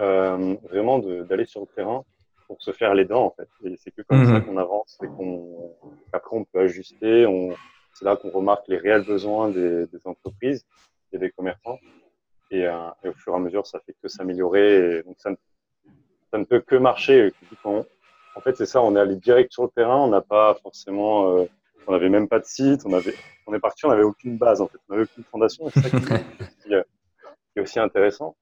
euh, 0.00 0.56
vraiment 0.64 0.98
d'aller 0.98 1.44
sur 1.46 1.60
le 1.60 1.66
terrain 1.66 2.04
pour 2.46 2.60
se 2.62 2.72
faire 2.72 2.94
les 2.94 3.04
dents 3.04 3.24
en 3.26 3.30
fait. 3.30 3.48
Et 3.64 3.76
c'est 3.76 3.90
que 3.90 4.02
comme 4.02 4.18
Mhm. 4.18 4.26
ça 4.34 4.40
qu'on 4.40 4.56
avance 4.58 4.98
et 5.02 5.06
qu'on 5.06 5.74
après 6.12 6.36
on 6.36 6.44
peut 6.44 6.60
ajuster. 6.60 7.26
On, 7.26 7.50
c'est 7.94 8.04
là 8.04 8.16
qu'on 8.16 8.30
remarque 8.30 8.66
les 8.68 8.76
réels 8.76 9.04
besoins 9.04 9.50
des, 9.50 9.86
des 9.86 10.06
entreprises 10.06 10.64
et 11.12 11.18
des 11.18 11.30
commerçants. 11.30 11.78
Et, 12.50 12.66
euh, 12.66 12.72
et 13.02 13.08
au 13.08 13.14
fur 13.14 13.32
et 13.32 13.36
à 13.36 13.38
mesure, 13.38 13.66
ça 13.66 13.80
fait 13.86 13.94
que 14.02 14.08
s'améliorer. 14.08 15.02
Donc 15.04 15.16
ça 15.18 15.30
ne, 15.30 15.36
ça 16.30 16.38
ne 16.38 16.44
peut 16.44 16.60
que 16.60 16.76
marcher. 16.76 17.32
Quand- 17.62 17.84
en 18.36 18.40
fait, 18.40 18.56
c'est 18.56 18.66
ça. 18.66 18.82
On 18.82 18.96
est 18.96 19.00
allé 19.00 19.14
direct 19.16 19.52
sur 19.52 19.62
le 19.62 19.68
terrain. 19.70 19.98
On 20.04 20.08
n'a 20.08 20.20
pas 20.20 20.54
forcément, 20.56 21.38
euh, 21.38 21.44
on 21.86 21.92
n'avait 21.92 22.08
même 22.08 22.28
pas 22.28 22.40
de 22.40 22.44
site. 22.44 22.82
On 22.84 22.92
avait, 22.92 23.14
on 23.46 23.54
est 23.54 23.60
parti. 23.60 23.86
On 23.86 23.90
n'avait 23.90 24.02
aucune 24.02 24.36
base 24.36 24.60
en 24.60 24.66
fait. 24.66 24.78
On 24.88 24.92
n'avait 24.94 25.04
aucune 25.04 25.24
fondation. 25.24 25.70
C'est 25.70 25.80
ça 25.82 25.90
qui, 25.90 25.96
qui, 26.66 26.74
euh, 26.74 26.82
qui 27.52 27.58
est 27.58 27.62
aussi 27.62 27.78
intéressant 27.78 28.36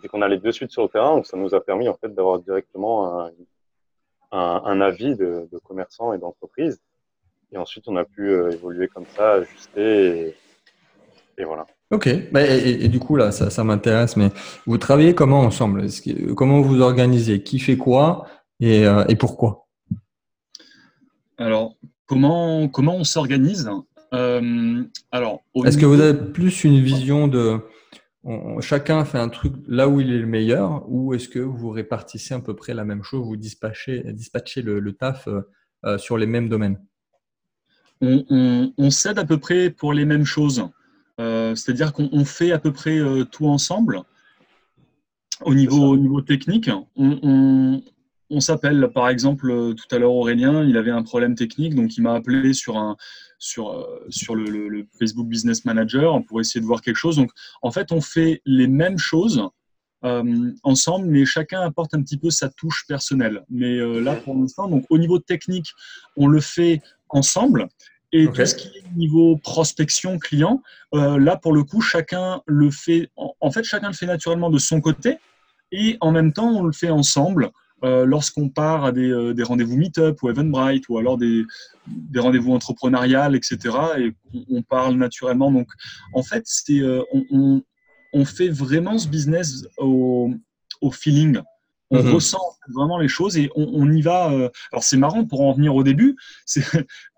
c'est 0.00 0.08
qu'on 0.08 0.22
allait 0.22 0.38
de 0.38 0.50
suite 0.50 0.70
sur 0.70 0.82
le 0.82 0.88
terrain, 0.88 1.14
donc 1.16 1.26
ça 1.26 1.36
nous 1.36 1.54
a 1.54 1.60
permis 1.60 1.88
en 1.88 1.94
fait 1.94 2.14
d'avoir 2.14 2.38
directement 2.38 3.20
un, 3.20 3.30
un, 4.32 4.62
un 4.64 4.80
avis 4.80 5.16
de, 5.16 5.48
de 5.50 5.58
commerçants 5.58 6.12
et 6.12 6.18
d'entreprises. 6.18 6.80
Et 7.50 7.56
ensuite, 7.56 7.84
on 7.88 7.96
a 7.96 8.04
pu 8.04 8.28
euh, 8.30 8.50
évoluer 8.52 8.88
comme 8.88 9.06
ça, 9.16 9.32
ajuster, 9.32 10.06
et, 10.28 10.34
et 11.38 11.44
voilà. 11.44 11.66
Ok. 11.90 12.08
Bah, 12.30 12.42
et, 12.46 12.58
et- 12.58 12.84
et 12.84 12.88
du 12.88 12.98
coup, 13.00 13.16
là, 13.16 13.32
ça, 13.32 13.48
ça 13.48 13.64
m'intéresse, 13.64 14.16
mais 14.16 14.28
vous 14.66 14.76
travaillez 14.76 15.14
comment 15.14 15.40
ensemble? 15.40 15.86
Comment 16.36 16.60
vous 16.60 16.82
organisez? 16.82 17.42
Qui 17.42 17.58
fait 17.58 17.78
quoi? 17.78 18.26
Et, 18.60 18.86
euh, 18.86 19.04
et 19.08 19.16
pourquoi? 19.16 19.64
alors, 21.38 21.76
comment, 22.06 22.68
comment 22.68 22.96
on 22.96 23.04
s'organise? 23.04 23.70
Euh, 24.12 24.82
Alors, 25.12 25.42
Est-ce 25.64 25.78
que 25.78 25.86
vous 25.86 26.00
avez 26.00 26.14
plus 26.32 26.64
une 26.64 26.80
vision 26.80 27.28
de 27.28 27.60
on- 28.30 28.60
chacun 28.60 29.04
fait 29.04 29.18
un 29.18 29.28
truc 29.28 29.54
là 29.66 29.88
où 29.88 30.00
il 30.00 30.12
est 30.12 30.18
le 30.18 30.26
meilleur, 30.26 30.84
ou 30.88 31.14
est-ce 31.14 31.28
que 31.28 31.38
vous 31.38 31.70
répartissez 31.70 32.34
à 32.34 32.40
peu 32.40 32.54
près 32.54 32.74
la 32.74 32.84
même 32.84 33.02
chose, 33.02 33.24
vous 33.26 33.36
dispatchez, 33.36 34.12
dispatchez 34.12 34.62
le, 34.62 34.80
le 34.80 34.92
taf 34.92 35.28
euh, 35.28 35.40
euh, 35.86 35.98
sur 35.98 36.16
les 36.18 36.26
mêmes 36.26 36.48
domaines? 36.48 36.78
on, 38.00 38.24
on, 38.30 38.72
on 38.78 38.90
s'aide 38.90 39.18
à 39.18 39.24
peu 39.24 39.38
près 39.38 39.70
pour 39.70 39.92
les 39.92 40.04
mêmes 40.04 40.24
choses. 40.24 40.68
Euh, 41.20 41.54
C'est-à-dire 41.54 41.92
qu'on 41.92 42.08
on 42.12 42.24
fait 42.24 42.52
à 42.52 42.58
peu 42.58 42.72
près 42.72 42.98
euh, 42.98 43.24
tout 43.24 43.46
ensemble. 43.46 44.02
Au 45.42 45.54
niveau, 45.54 45.92
au 45.92 45.96
niveau 45.96 46.20
technique, 46.20 46.68
on, 46.96 47.80
on, 48.30 48.40
s'appelle, 48.40 48.90
par 48.92 49.08
exemple, 49.08 49.74
tout 49.74 49.94
à 49.94 49.98
l'heure 49.98 50.12
Aurélien, 50.12 50.64
il 50.64 50.76
avait 50.76 50.90
un 50.90 51.04
problème 51.04 51.36
technique, 51.36 51.76
donc 51.76 51.96
il 51.96 52.02
m'a 52.02 52.14
appelé 52.14 52.52
sur, 52.54 52.76
un, 52.76 52.96
sur, 53.38 53.70
euh, 53.70 54.06
sur 54.10 54.34
le, 54.34 54.44
le- 54.44 54.68
le 54.68 54.86
Facebook 54.98 55.26
Business 55.28 55.64
Manager 55.64 56.22
pour 56.26 56.40
essayer 56.40 56.60
de 56.60 56.66
voir 56.66 56.80
quelque 56.82 56.96
chose. 56.96 57.16
Donc, 57.16 57.30
en 57.62 57.70
fait, 57.70 57.92
on 57.92 58.00
fait 58.00 58.42
les 58.44 58.66
mêmes 58.66 58.98
choses 58.98 59.42
euh, 60.04 60.52
ensemble, 60.62 61.06
mais 61.06 61.24
chacun 61.24 61.60
apporte 61.60 61.94
un 61.94 62.02
petit 62.02 62.16
peu 62.18 62.30
sa 62.30 62.48
touche 62.48 62.84
personnelle. 62.86 63.44
Mais 63.50 63.76
euh, 63.78 64.00
là, 64.00 64.14
pour 64.16 64.34
l'instant, 64.34 64.68
donc 64.68 64.84
au 64.90 64.98
niveau 64.98 65.18
technique, 65.18 65.72
on 66.16 66.26
le 66.28 66.40
fait 66.40 66.80
ensemble. 67.08 67.68
Et 68.12 68.26
tout 68.26 68.46
ce 68.46 68.54
qui 68.54 68.68
est 68.68 68.96
niveau 68.96 69.36
prospection 69.36 70.18
client, 70.18 70.62
euh, 70.94 71.18
là 71.18 71.36
pour 71.36 71.52
le 71.52 71.62
coup, 71.62 71.80
chacun 71.80 72.40
le 72.46 72.70
fait. 72.70 73.10
En, 73.16 73.34
en 73.40 73.50
fait, 73.50 73.64
chacun 73.64 73.88
le 73.88 73.94
fait 73.94 74.06
naturellement 74.06 74.50
de 74.50 74.58
son 74.58 74.80
côté, 74.80 75.18
et 75.72 75.98
en 76.00 76.10
même 76.10 76.32
temps, 76.32 76.48
on 76.50 76.62
le 76.62 76.72
fait 76.72 76.90
ensemble. 76.90 77.50
Euh, 77.84 78.04
Lorsqu'on 78.04 78.48
part 78.48 78.84
à 78.84 78.92
des, 78.92 79.10
euh, 79.10 79.34
des 79.34 79.42
rendez-vous 79.42 79.76
Meetup 79.76 80.22
ou 80.22 80.30
Eventbrite 80.30 80.88
ou 80.88 80.98
alors 80.98 81.16
des, 81.16 81.44
des 81.86 82.18
rendez-vous 82.20 82.52
entrepreneuriales, 82.52 83.36
etc., 83.36 83.58
et 83.98 84.12
on, 84.50 84.62
parle 84.62 84.96
naturellement. 84.96 85.52
Donc, 85.52 85.68
en 86.12 86.22
fait, 86.22 86.42
c'est 86.46 86.80
euh, 86.80 87.02
on, 87.12 87.24
on, 87.30 87.62
on 88.12 88.24
fait 88.24 88.48
vraiment 88.48 88.98
ce 88.98 89.06
business 89.08 89.64
au, 89.76 90.30
au 90.80 90.90
feeling. 90.90 91.40
On 91.90 92.02
Mhm. 92.02 92.14
ressent 92.14 92.42
vraiment 92.74 92.98
les 92.98 93.08
choses 93.08 93.38
et 93.38 93.48
on, 93.54 93.66
on 93.72 93.90
y 93.90 94.02
va. 94.02 94.24
alors 94.26 94.82
c'est 94.82 94.98
marrant 94.98 95.24
pour 95.24 95.40
en 95.40 95.54
venir 95.54 95.74
au 95.74 95.82
début. 95.82 96.16
C'est 96.44 96.62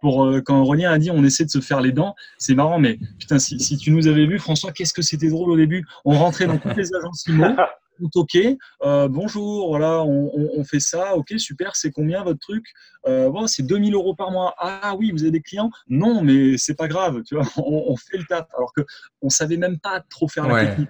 pour 0.01 0.33
quand 0.45 0.61
Aurélien 0.61 0.93
a 0.93 0.99
dit 0.99 1.11
on 1.11 1.25
essaie 1.25 1.45
de 1.45 1.51
se 1.51 1.61
faire 1.61 1.81
les 1.81 1.91
dents. 1.91 2.15
C'est 2.39 2.55
marrant, 2.55 2.79
mais 2.79 3.01
putain 3.19 3.41
si, 3.41 3.59
si 3.59 3.77
tu 3.79 3.91
nous 3.91 4.07
avais 4.07 4.27
vu, 4.27 4.39
François, 4.39 4.71
qu'est-ce 4.71 4.93
que 4.93 5.03
c'était 5.03 5.29
drôle 5.29 5.51
au 5.51 5.57
début. 5.57 5.85
On 6.05 6.17
rentrait 6.17 6.47
dans 6.47 6.59
toutes 6.59 6.77
les 6.77 6.95
agences 6.95 7.27
IMO, 7.27 7.47
on 8.03 8.09
toquait. 8.09 8.57
euh, 8.83 9.09
bonjour, 9.09 9.69
voilà, 9.69 10.03
on, 10.03 10.31
on- 10.35 10.51
on 10.59 10.65
fait 10.65 10.81
ça. 10.81 11.17
Ok, 11.17 11.35
super. 11.39 11.77
C'est 11.77 11.91
combien 11.91 12.23
votre 12.23 12.39
truc? 12.41 12.65
Euh, 13.07 13.31
bon, 13.31 13.47
C'est 13.47 13.63
2000 13.63 13.95
euros 13.95 14.15
par 14.15 14.31
mois. 14.31 14.55
Ah 14.59 14.95
oui, 14.99 15.11
vous 15.13 15.23
avez 15.23 15.31
des 15.31 15.41
clients? 15.43 15.71
Non, 15.89 16.23
mais 16.23 16.57
c'est 16.59 16.75
pas 16.75 16.89
grave. 16.89 17.23
Tu 17.25 17.35
vois, 17.35 17.45
on, 17.57 17.85
on 17.93 17.97
fait 17.97 18.19
le 18.19 18.25
taf. 18.25 18.47
Alors 18.57 18.73
que 18.75 18.83
on 19.23 19.29
savait 19.31 19.57
même 19.57 19.79
pas 19.79 20.01
trop 20.11 20.29
faire 20.29 20.47
la 20.47 20.55
Ouais. 20.55 20.69
technique. 20.69 20.89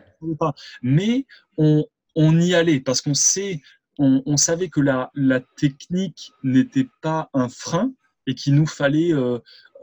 Mais 0.82 1.26
on, 1.56 1.84
on 2.14 2.38
y 2.40 2.54
allait 2.54 2.80
parce 2.80 3.00
qu'on 3.00 3.14
sait, 3.14 3.60
on, 3.98 4.36
savait 4.36 4.68
que 4.68 4.80
la, 4.80 5.10
la 5.14 5.40
technique 5.56 6.32
n'était 6.42 6.88
pas 7.02 7.28
un 7.34 7.48
frein 7.48 7.92
et 8.26 8.34
qu'il 8.34 8.54
nous 8.54 8.66
fallait 8.66 9.12
euh, 9.12 9.38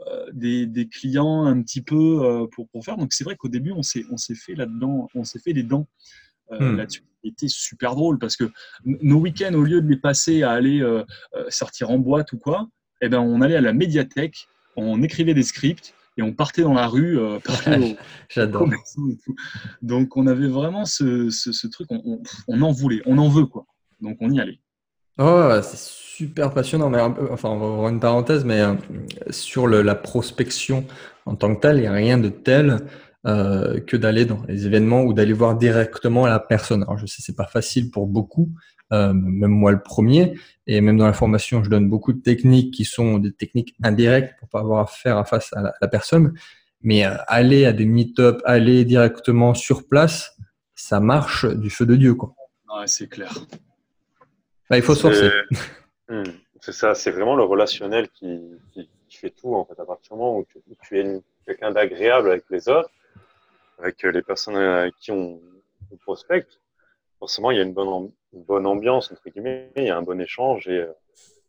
euh, 0.06 0.26
des, 0.32 0.66
des 0.66 0.88
clients 0.88 1.44
un 1.44 1.60
petit 1.62 1.82
peu 1.82 2.46
pour, 2.52 2.68
pour 2.68 2.84
faire. 2.84 2.96
Donc 2.96 3.12
c'est 3.12 3.24
vrai 3.24 3.36
qu'au 3.36 3.48
début, 3.48 3.72
on 3.72 3.82
s'est, 3.82 4.04
on 4.10 4.16
s'est 4.16 4.34
fait 4.34 4.54
là-dedans, 4.54 5.08
on 5.14 5.24
s'est 5.24 5.38
fait 5.40 5.52
les 5.52 5.62
dents 5.64 5.86
euh, 6.52 6.72
Hmm. 6.72 6.76
là-dessus. 6.76 7.02
C'était 7.24 7.48
super 7.48 7.94
drôle 7.94 8.18
parce 8.18 8.36
que 8.36 8.44
nos 8.84 9.18
week-ends, 9.18 9.54
au 9.54 9.62
lieu 9.62 9.80
de 9.82 9.88
les 9.88 9.96
passer 9.96 10.42
à 10.42 10.52
aller 10.52 10.80
euh, 10.80 11.02
euh, 11.34 11.44
sortir 11.48 11.90
en 11.90 11.98
boîte 11.98 12.32
ou 12.32 12.38
quoi, 12.38 12.68
eh 13.00 13.08
ben, 13.08 13.18
on 13.20 13.40
allait 13.40 13.56
à 13.56 13.60
la 13.60 13.72
médiathèque, 13.72 14.46
on 14.76 15.02
écrivait 15.02 15.34
des 15.34 15.42
scripts 15.42 15.94
et 16.16 16.22
on 16.22 16.32
partait 16.32 16.62
dans 16.62 16.74
la 16.74 16.86
rue 16.86 17.18
euh, 17.18 17.38
parler 17.64 17.96
J'adore. 18.28 18.68
Donc 19.82 20.16
on 20.16 20.26
avait 20.26 20.48
vraiment 20.48 20.84
ce, 20.84 21.30
ce, 21.30 21.52
ce 21.52 21.66
truc, 21.66 21.88
on, 21.90 22.00
on, 22.04 22.22
on 22.48 22.62
en 22.62 22.72
voulait, 22.72 23.02
on 23.06 23.18
en 23.18 23.28
veut 23.28 23.46
quoi. 23.46 23.66
Donc 24.00 24.18
on 24.20 24.30
y 24.30 24.40
allait. 24.40 24.60
Oh, 25.20 25.50
c'est 25.62 25.78
super 25.78 26.54
passionnant, 26.54 26.90
mais 26.90 26.98
un 27.00 27.10
peu- 27.10 27.28
enfin, 27.32 27.48
on 27.48 27.58
va 27.58 27.66
avoir 27.66 27.88
une 27.88 27.98
parenthèse, 28.00 28.44
mais 28.44 28.60
euh, 28.60 28.74
sur 29.30 29.66
le- 29.66 29.82
la 29.82 29.96
prospection 29.96 30.84
en 31.26 31.34
tant 31.34 31.54
que 31.54 31.60
telle, 31.60 31.78
il 31.78 31.80
n'y 31.82 31.86
a 31.88 31.92
rien 31.92 32.18
de 32.18 32.28
tel 32.28 32.78
euh, 33.26 33.80
que 33.80 33.96
d'aller 33.96 34.24
dans 34.24 34.42
les 34.48 34.66
événements 34.66 35.02
ou 35.02 35.12
d'aller 35.12 35.32
voir 35.32 35.56
directement 35.56 36.26
la 36.26 36.38
personne. 36.38 36.82
Alors, 36.82 36.98
je 36.98 37.06
sais, 37.06 37.22
c'est 37.22 37.36
pas 37.36 37.46
facile 37.46 37.90
pour 37.90 38.06
beaucoup, 38.06 38.50
euh, 38.92 39.12
même 39.12 39.50
moi 39.50 39.72
le 39.72 39.82
premier, 39.82 40.34
et 40.66 40.80
même 40.80 40.96
dans 40.96 41.06
la 41.06 41.12
formation, 41.12 41.62
je 41.64 41.70
donne 41.70 41.88
beaucoup 41.88 42.12
de 42.12 42.20
techniques 42.20 42.72
qui 42.72 42.84
sont 42.84 43.18
des 43.18 43.32
techniques 43.32 43.74
indirectes 43.82 44.38
pour 44.38 44.48
pas 44.48 44.60
avoir 44.60 44.80
à 44.80 44.86
faire 44.86 45.26
face 45.26 45.52
à 45.52 45.62
la, 45.62 45.74
la 45.80 45.88
personne, 45.88 46.34
mais 46.82 47.04
euh, 47.04 47.16
aller 47.26 47.64
à 47.66 47.72
des 47.72 47.86
meet-up, 47.86 48.40
aller 48.44 48.84
directement 48.84 49.54
sur 49.54 49.88
place, 49.88 50.36
ça 50.74 51.00
marche 51.00 51.44
du 51.46 51.70
feu 51.70 51.86
de 51.86 51.96
Dieu, 51.96 52.14
quoi. 52.14 52.34
Ouais, 52.68 52.86
c'est 52.86 53.08
clair. 53.08 53.32
Bah, 54.70 54.76
il 54.76 54.82
faut 54.82 54.94
se 54.94 55.00
forcer. 55.00 55.30
C'est 55.50 55.58
Hmm, 56.08 56.22
c'est 56.60 56.72
ça, 56.72 56.94
c'est 56.94 57.10
vraiment 57.10 57.36
le 57.36 57.44
relationnel 57.44 58.08
qui, 58.08 58.40
qui, 58.72 58.88
qui 59.08 59.16
fait 59.18 59.30
tout 59.30 59.54
en 59.54 59.64
fait. 59.66 59.78
À 59.78 59.84
partir 59.84 60.14
du 60.14 60.18
moment 60.18 60.38
où 60.38 60.46
tu, 60.50 60.58
où 60.58 60.74
tu 60.82 60.98
es 60.98 61.20
quelqu'un 61.44 61.70
d'agréable 61.70 62.30
avec 62.30 62.44
les 62.50 62.68
autres, 62.68 62.90
avec 63.78 64.04
euh, 64.04 64.10
les 64.10 64.22
personnes 64.22 64.56
avec 64.56 64.94
qui 64.96 65.10
on, 65.12 65.40
on 65.92 65.96
prospecte, 65.96 66.60
forcément 67.18 67.50
il 67.50 67.56
y 67.56 67.60
a 67.60 67.64
une 67.64 67.74
bonne, 67.74 67.88
am- 67.88 68.10
une 68.32 68.44
bonne 68.44 68.66
ambiance 68.66 69.10
entre 69.12 69.28
guillemets, 69.30 69.70
il 69.76 69.84
y 69.84 69.90
a 69.90 69.96
un 69.96 70.02
bon 70.02 70.20
échange 70.20 70.68
et, 70.68 70.80
euh, 70.80 70.92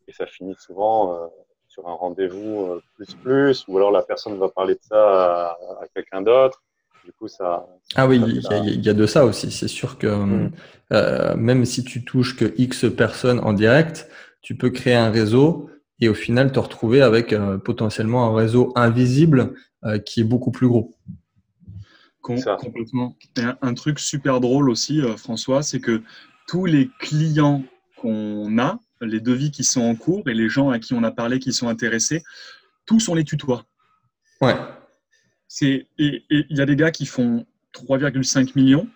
et 0.08 0.12
ça 0.12 0.26
finit 0.26 0.56
souvent 0.58 1.14
euh, 1.14 1.26
sur 1.68 1.88
un 1.88 1.94
rendez-vous 1.94 2.66
euh, 2.66 2.82
plus 2.96 3.14
plus, 3.14 3.64
ou 3.68 3.76
alors 3.78 3.92
la 3.92 4.02
personne 4.02 4.36
va 4.38 4.48
parler 4.48 4.74
de 4.74 4.80
ça 4.82 4.96
à, 4.98 5.58
à 5.82 5.86
quelqu'un 5.94 6.20
d'autre. 6.20 6.62
Du 7.04 7.12
coup, 7.12 7.28
ça. 7.28 7.66
Ah 7.96 8.06
oui, 8.06 8.20
il 8.26 8.84
y, 8.84 8.88
a 8.90 8.92
de 8.92 9.06
ça 9.06 9.24
aussi. 9.24 9.50
C'est 9.50 9.68
sûr 9.68 9.96
que 9.98 10.06
mm. 10.06 10.52
euh, 10.92 11.34
même 11.36 11.64
si 11.64 11.82
tu 11.82 12.04
touches 12.04 12.36
que 12.36 12.52
X 12.58 12.84
personnes 12.94 13.40
en 13.40 13.52
direct, 13.52 14.08
tu 14.42 14.56
peux 14.56 14.70
créer 14.70 14.94
un 14.94 15.10
réseau 15.10 15.70
et 16.00 16.08
au 16.08 16.14
final 16.14 16.52
te 16.52 16.58
retrouver 16.58 17.02
avec 17.02 17.32
euh, 17.32 17.58
potentiellement 17.58 18.26
un 18.26 18.34
réseau 18.34 18.72
invisible 18.74 19.54
euh, 19.84 19.98
qui 19.98 20.20
est 20.20 20.24
beaucoup 20.24 20.50
plus 20.50 20.68
gros. 20.68 20.94
Complètement. 22.20 23.16
un, 23.38 23.56
un, 23.60 23.74
truc 23.74 23.98
super 23.98 24.40
drôle 24.40 24.70
aussi, 24.70 25.00
François, 25.16 25.62
c'est 25.62 25.80
que 25.80 26.02
tous 26.46 26.66
les 26.66 26.90
clients 26.98 27.62
qu'on 27.96 28.58
a, 28.58 28.78
les 29.00 29.20
devis 29.20 29.50
qui 29.50 29.64
sont 29.64 29.82
en 29.82 29.94
cours 29.94 30.28
et 30.28 30.34
les 30.34 30.48
gens 30.48 30.70
à 30.70 30.78
qui 30.78 30.94
on 30.94 31.02
a 31.02 31.10
parlé 31.10 31.38
qui 31.38 31.52
sont 31.52 31.68
intéressés, 31.68 32.22
tous 32.86 33.08
on 33.08 33.14
les 33.14 33.24
tutoie. 33.24 33.64
Ouais. 34.40 34.54
C'est 35.48 35.86
et 35.98 36.24
il 36.30 36.56
y 36.56 36.60
a 36.60 36.66
des 36.66 36.76
gars 36.76 36.90
qui 36.90 37.06
font 37.06 37.46
3,5 37.72 38.52
millions, 38.56 38.88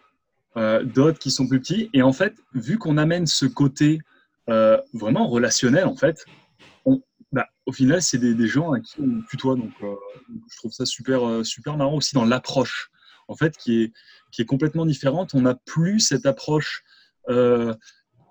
euh, 0.56 0.84
d'autres 0.84 1.18
qui 1.18 1.30
sont 1.30 1.46
plus 1.46 1.60
petits. 1.60 1.90
Et 1.92 2.02
en 2.02 2.12
fait, 2.12 2.34
vu 2.54 2.78
qu'on 2.78 2.96
amène 2.96 3.26
ce 3.26 3.46
côté 3.46 3.98
euh, 4.48 4.78
vraiment 4.92 5.28
relationnel, 5.28 5.86
en 5.86 5.96
fait, 5.96 6.24
on, 6.84 7.02
bah, 7.32 7.46
au 7.66 7.72
final, 7.72 8.02
c'est 8.02 8.18
des, 8.18 8.46
gens 8.46 8.72
à 8.72 8.80
qui 8.80 9.00
on 9.00 9.22
tutoie. 9.28 9.56
Donc, 9.56 9.72
euh, 9.82 9.94
je 10.50 10.56
trouve 10.56 10.72
ça 10.72 10.86
super, 10.86 11.44
super 11.44 11.76
marrant 11.76 11.96
aussi 11.96 12.14
dans 12.14 12.24
l'approche, 12.24 12.90
en 13.28 13.36
fait, 13.36 13.56
qui 13.56 13.82
est, 13.82 13.92
qui 14.30 14.42
est 14.42 14.46
complètement 14.46 14.86
différente. 14.86 15.34
On 15.34 15.42
n'a 15.42 15.54
plus 15.54 16.00
cette 16.00 16.26
approche 16.26 16.84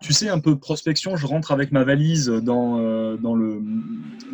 tu 0.03 0.11
sais, 0.11 0.27
un 0.29 0.39
peu 0.39 0.59
prospection, 0.59 1.15
je 1.15 1.25
rentre 1.25 1.53
avec 1.53 1.71
ma 1.71 1.85
valise 1.85 2.27
dans, 2.27 2.77
euh, 2.79 3.15
dans, 3.15 3.35
le, 3.35 3.61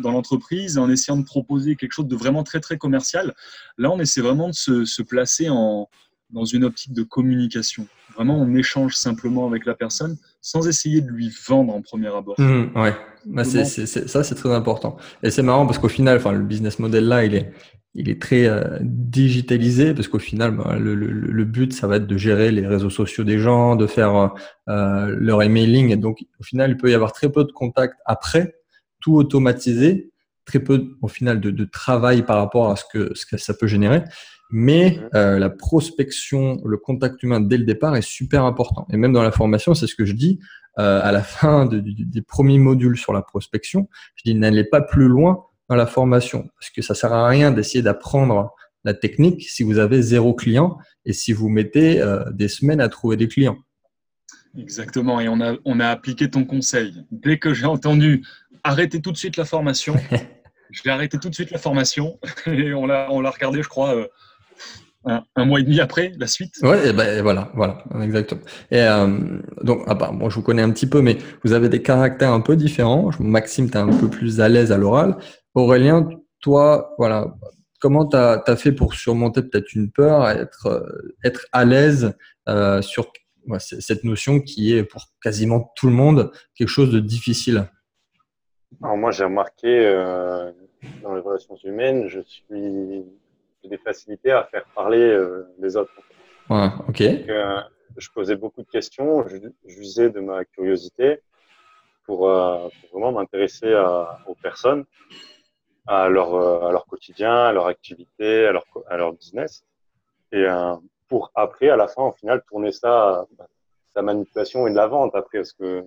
dans 0.02 0.10
l'entreprise 0.10 0.78
en 0.78 0.90
essayant 0.90 1.16
de 1.16 1.24
proposer 1.24 1.76
quelque 1.76 1.92
chose 1.92 2.08
de 2.08 2.16
vraiment 2.16 2.42
très, 2.42 2.58
très 2.58 2.76
commercial. 2.76 3.34
Là, 3.78 3.90
on 3.92 4.00
essaie 4.00 4.20
vraiment 4.20 4.48
de 4.48 4.84
se 4.84 5.02
placer 5.02 5.48
en, 5.48 5.88
dans 6.32 6.44
une 6.44 6.64
optique 6.64 6.92
de 6.92 7.02
communication. 7.02 7.86
Vraiment, 8.14 8.40
on 8.40 8.54
échange 8.54 8.94
simplement 8.94 9.46
avec 9.46 9.66
la 9.66 9.74
personne 9.74 10.16
sans 10.40 10.68
essayer 10.68 11.00
de 11.00 11.08
lui 11.08 11.32
vendre 11.46 11.74
en 11.74 11.82
premier 11.82 12.08
abord. 12.08 12.34
Mmh, 12.38 12.76
ouais, 12.76 12.94
bah, 13.26 13.44
ça, 13.44 13.64
c'est 13.64 14.34
très 14.34 14.52
important. 14.52 14.96
Et 15.22 15.30
c'est 15.30 15.42
marrant 15.42 15.66
parce 15.66 15.78
qu'au 15.78 15.88
final, 15.88 16.16
enfin, 16.18 16.32
le 16.32 16.42
business 16.44 16.78
model 16.78 17.04
là, 17.04 17.24
il 17.24 17.34
est, 17.34 17.52
il 17.94 18.08
est 18.08 18.20
très 18.20 18.46
euh, 18.46 18.78
digitalisé 18.80 19.94
parce 19.94 20.08
qu'au 20.08 20.18
final, 20.18 20.56
bah, 20.56 20.76
le, 20.78 20.94
le, 20.94 21.08
le, 21.10 21.44
but, 21.44 21.72
ça 21.72 21.86
va 21.86 21.96
être 21.96 22.06
de 22.06 22.16
gérer 22.16 22.52
les 22.52 22.66
réseaux 22.66 22.90
sociaux 22.90 23.24
des 23.24 23.38
gens, 23.38 23.76
de 23.76 23.86
faire 23.86 24.32
euh, 24.68 25.14
leur 25.18 25.42
emailing. 25.42 25.90
Et 25.90 25.96
donc, 25.96 26.20
au 26.38 26.44
final, 26.44 26.70
il 26.70 26.76
peut 26.76 26.90
y 26.90 26.94
avoir 26.94 27.12
très 27.12 27.30
peu 27.30 27.44
de 27.44 27.52
contacts 27.52 27.98
après, 28.06 28.54
tout 29.00 29.14
automatisé, 29.14 30.10
très 30.44 30.60
peu, 30.60 30.96
au 31.02 31.08
final, 31.08 31.40
de, 31.40 31.50
de 31.50 31.64
travail 31.64 32.22
par 32.22 32.36
rapport 32.36 32.70
à 32.70 32.76
ce 32.76 32.84
que, 32.92 33.12
ce 33.14 33.26
que 33.26 33.36
ça 33.36 33.54
peut 33.54 33.66
générer. 33.66 34.04
Mais 34.50 35.00
euh, 35.14 35.38
la 35.38 35.48
prospection, 35.48 36.60
le 36.64 36.76
contact 36.76 37.22
humain 37.22 37.40
dès 37.40 37.56
le 37.56 37.64
départ 37.64 37.96
est 37.96 38.02
super 38.02 38.44
important. 38.44 38.86
Et 38.90 38.96
même 38.96 39.12
dans 39.12 39.22
la 39.22 39.30
formation, 39.30 39.74
c'est 39.74 39.86
ce 39.86 39.94
que 39.94 40.04
je 40.04 40.12
dis 40.12 40.40
euh, 40.78 41.00
à 41.02 41.12
la 41.12 41.22
fin 41.22 41.66
de, 41.66 41.80
des 41.80 42.22
premiers 42.22 42.58
modules 42.58 42.96
sur 42.96 43.12
la 43.12 43.22
prospection. 43.22 43.88
Je 44.16 44.22
dis 44.24 44.34
n'allez 44.34 44.64
pas 44.64 44.80
plus 44.80 45.06
loin 45.06 45.44
dans 45.68 45.76
la 45.76 45.86
formation. 45.86 46.48
Parce 46.58 46.70
que 46.70 46.82
ça 46.82 46.94
sert 46.94 47.12
à 47.12 47.28
rien 47.28 47.52
d'essayer 47.52 47.82
d'apprendre 47.82 48.52
la 48.84 48.94
technique 48.94 49.48
si 49.48 49.62
vous 49.62 49.78
avez 49.78 50.02
zéro 50.02 50.34
client 50.34 50.78
et 51.04 51.12
si 51.12 51.32
vous 51.32 51.48
mettez 51.48 52.00
euh, 52.00 52.24
des 52.32 52.48
semaines 52.48 52.80
à 52.80 52.88
trouver 52.88 53.16
des 53.16 53.28
clients. 53.28 53.58
Exactement. 54.58 55.20
Et 55.20 55.28
on 55.28 55.40
a, 55.40 55.54
on 55.64 55.78
a 55.78 55.86
appliqué 55.86 56.28
ton 56.28 56.44
conseil. 56.44 56.94
Dès 57.12 57.38
que 57.38 57.54
j'ai 57.54 57.66
entendu 57.66 58.24
arrêter 58.64 59.00
tout 59.00 59.12
de 59.12 59.16
suite 59.16 59.36
la 59.36 59.44
formation, 59.44 59.94
je 60.70 60.82
vais 60.82 60.90
arrêter 60.90 61.18
tout 61.18 61.28
de 61.28 61.34
suite 61.34 61.52
la 61.52 61.58
formation 61.58 62.18
et 62.46 62.74
on 62.74 62.86
l'a, 62.86 63.06
on 63.10 63.20
l'a 63.20 63.30
regardé, 63.30 63.62
je 63.62 63.68
crois, 63.68 64.08
un, 65.04 65.44
mois 65.44 65.60
et 65.60 65.62
demi 65.62 65.80
après 65.80 66.12
la 66.18 66.26
suite. 66.26 66.54
Ouais, 66.62 66.92
ben 66.92 67.22
voilà, 67.22 67.50
voilà, 67.54 67.82
exactement. 68.02 68.42
Et 68.70 68.82
euh, 68.82 69.38
donc, 69.62 69.82
ah 69.86 69.94
bah, 69.94 70.12
je 70.28 70.34
vous 70.34 70.42
connais 70.42 70.62
un 70.62 70.70
petit 70.70 70.86
peu, 70.86 71.00
mais 71.00 71.16
vous 71.42 71.52
avez 71.52 71.68
des 71.68 71.82
caractères 71.82 72.32
un 72.32 72.40
peu 72.40 72.56
différents. 72.56 73.10
Maxime, 73.18 73.70
tu 73.70 73.76
es 73.76 73.80
un 73.80 73.88
peu 73.88 74.08
plus 74.08 74.40
à 74.40 74.48
l'aise 74.48 74.72
à 74.72 74.76
l'oral. 74.76 75.16
Aurélien, 75.54 76.08
toi, 76.40 76.94
voilà, 76.98 77.34
comment 77.80 78.06
tu 78.06 78.16
as, 78.16 78.56
fait 78.56 78.72
pour 78.72 78.94
surmonter 78.94 79.42
peut-être 79.42 79.74
une 79.74 79.90
peur, 79.90 80.28
être, 80.28 80.66
euh, 80.66 81.14
être 81.24 81.46
à 81.52 81.64
l'aise 81.64 82.14
euh, 82.48 82.82
sur 82.82 83.10
cette 83.58 84.04
notion 84.04 84.40
qui 84.40 84.76
est 84.76 84.84
pour 84.84 85.06
quasiment 85.22 85.72
tout 85.74 85.86
le 85.86 85.94
monde 85.94 86.30
quelque 86.54 86.68
chose 86.68 86.92
de 86.92 87.00
difficile? 87.00 87.68
Alors 88.82 88.96
moi, 88.96 89.10
j'ai 89.10 89.24
remarqué 89.24 89.66
euh, 89.66 90.52
dans 91.02 91.14
les 91.14 91.20
relations 91.20 91.56
humaines, 91.64 92.06
je 92.08 92.20
suis 92.20 93.04
j'ai 93.62 93.68
des 93.68 93.78
facilités 93.78 94.30
à 94.30 94.44
faire 94.44 94.64
parler 94.74 95.18
les 95.58 95.76
autres. 95.76 95.92
Ouais, 96.48 96.68
ok. 96.88 97.02
je 97.96 98.08
posais 98.14 98.36
beaucoup 98.36 98.62
de 98.62 98.68
questions, 98.68 99.24
j'usais 99.66 100.10
de 100.10 100.20
ma 100.20 100.44
curiosité 100.44 101.20
pour, 102.04 102.18
pour 102.18 102.90
vraiment 102.92 103.12
m'intéresser 103.12 103.72
aux 104.26 104.34
personnes 104.36 104.84
à 105.90 106.08
leur, 106.08 106.34
euh, 106.34 106.68
à 106.68 106.72
leur 106.72 106.86
quotidien, 106.86 107.34
à 107.34 107.52
leur 107.52 107.66
activité, 107.66 108.46
à 108.46 108.52
leur, 108.52 108.64
à 108.88 108.96
leur 108.96 109.12
business. 109.12 109.64
Et 110.30 110.44
euh, 110.44 110.76
pour 111.08 111.32
après, 111.34 111.68
à 111.68 111.76
la 111.76 111.88
fin, 111.88 112.02
au 112.02 112.12
final, 112.12 112.42
tourner 112.48 112.70
ça, 112.70 113.26
sa 113.92 114.02
manipulation 114.02 114.68
et 114.68 114.70
de 114.70 114.76
la 114.76 114.86
vente 114.86 115.14
après, 115.16 115.38
parce 115.38 115.52
que 115.52 115.84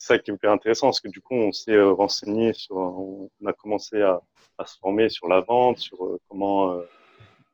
ça 0.00 0.18
qui 0.18 0.30
est 0.30 0.34
hyper 0.34 0.50
intéressant, 0.50 0.88
parce 0.88 1.00
que 1.00 1.08
du 1.08 1.20
coup, 1.20 1.34
on 1.34 1.52
s'est 1.52 1.72
euh, 1.72 1.92
renseigné 1.92 2.52
sur, 2.52 2.76
on 2.76 3.30
a 3.46 3.52
commencé 3.52 4.00
à, 4.00 4.20
à, 4.58 4.66
se 4.66 4.78
former 4.78 5.08
sur 5.08 5.28
la 5.28 5.40
vente, 5.40 5.78
sur 5.78 5.98
comment 6.28 6.80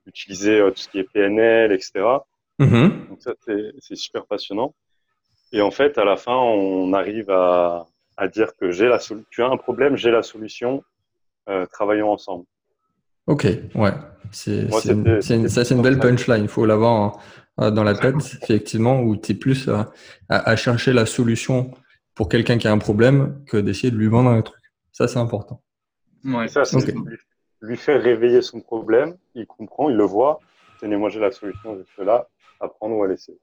utiliser 0.06 0.60
tout 0.60 0.80
ce 0.80 0.88
qui 0.88 1.00
est 1.00 1.04
PNL, 1.04 1.72
etc. 1.72 2.04
Mm-hmm. 2.60 3.08
Donc 3.08 3.20
ça, 3.20 3.34
c'est 3.80 3.96
super 3.96 4.26
passionnant. 4.26 4.74
Et 5.52 5.60
en 5.60 5.70
fait, 5.70 5.98
à 5.98 6.04
la 6.04 6.16
fin, 6.16 6.36
on 6.36 6.92
arrive 6.92 7.30
à, 7.30 7.86
à 8.16 8.28
dire 8.28 8.56
que 8.56 8.70
j'ai 8.70 8.88
la 8.88 8.98
tu 9.30 9.42
as 9.42 9.48
un 9.48 9.56
problème, 9.56 9.96
j'ai 9.96 10.10
la 10.10 10.22
solution, 10.22 10.82
euh, 11.48 11.66
travaillons 11.66 12.10
ensemble. 12.10 12.44
Ok, 13.26 13.46
ouais. 13.74 13.92
C'est, 14.30 14.66
une, 14.86 15.20
ça, 15.48 15.64
c'est 15.64 15.74
une 15.74 15.82
belle 15.82 15.98
punchline. 15.98 16.42
Il 16.42 16.48
faut 16.48 16.66
l'avoir 16.66 17.20
dans 17.58 17.84
la 17.84 17.94
tête, 17.94 18.16
effectivement, 18.42 19.00
où 19.00 19.16
tu 19.16 19.32
es 19.32 19.34
plus 19.34 19.68
à, 19.68 19.92
à, 20.28 20.56
chercher 20.56 20.92
la 20.92 21.06
solution 21.06 21.70
pour 22.16 22.28
quelqu'un 22.28 22.58
qui 22.58 22.66
a 22.66 22.72
un 22.72 22.78
problème 22.78 23.40
que 23.46 23.58
d'essayer 23.58 23.92
de 23.92 23.96
lui 23.96 24.08
vendre 24.08 24.30
un 24.30 24.42
truc. 24.42 24.60
Ça, 24.90 25.06
c'est 25.06 25.18
important. 25.18 25.62
Ouais, 26.24 26.48
ça, 26.48 26.64
c'est 26.64 26.94
lui 27.62 27.76
faire 27.76 28.02
réveiller 28.02 28.42
son 28.42 28.60
problème. 28.60 29.16
Il 29.34 29.46
comprend, 29.46 29.88
il 29.88 29.96
le 29.96 30.04
voit. 30.04 30.40
Tenez, 30.80 30.96
moi, 30.96 31.10
j'ai 31.10 31.20
la 31.20 31.30
solution 31.30 31.76
juste 31.76 31.98
là, 31.98 32.28
à 32.60 32.68
prendre 32.68 32.96
ou 32.96 33.04
à 33.04 33.08
laisser. 33.08 33.38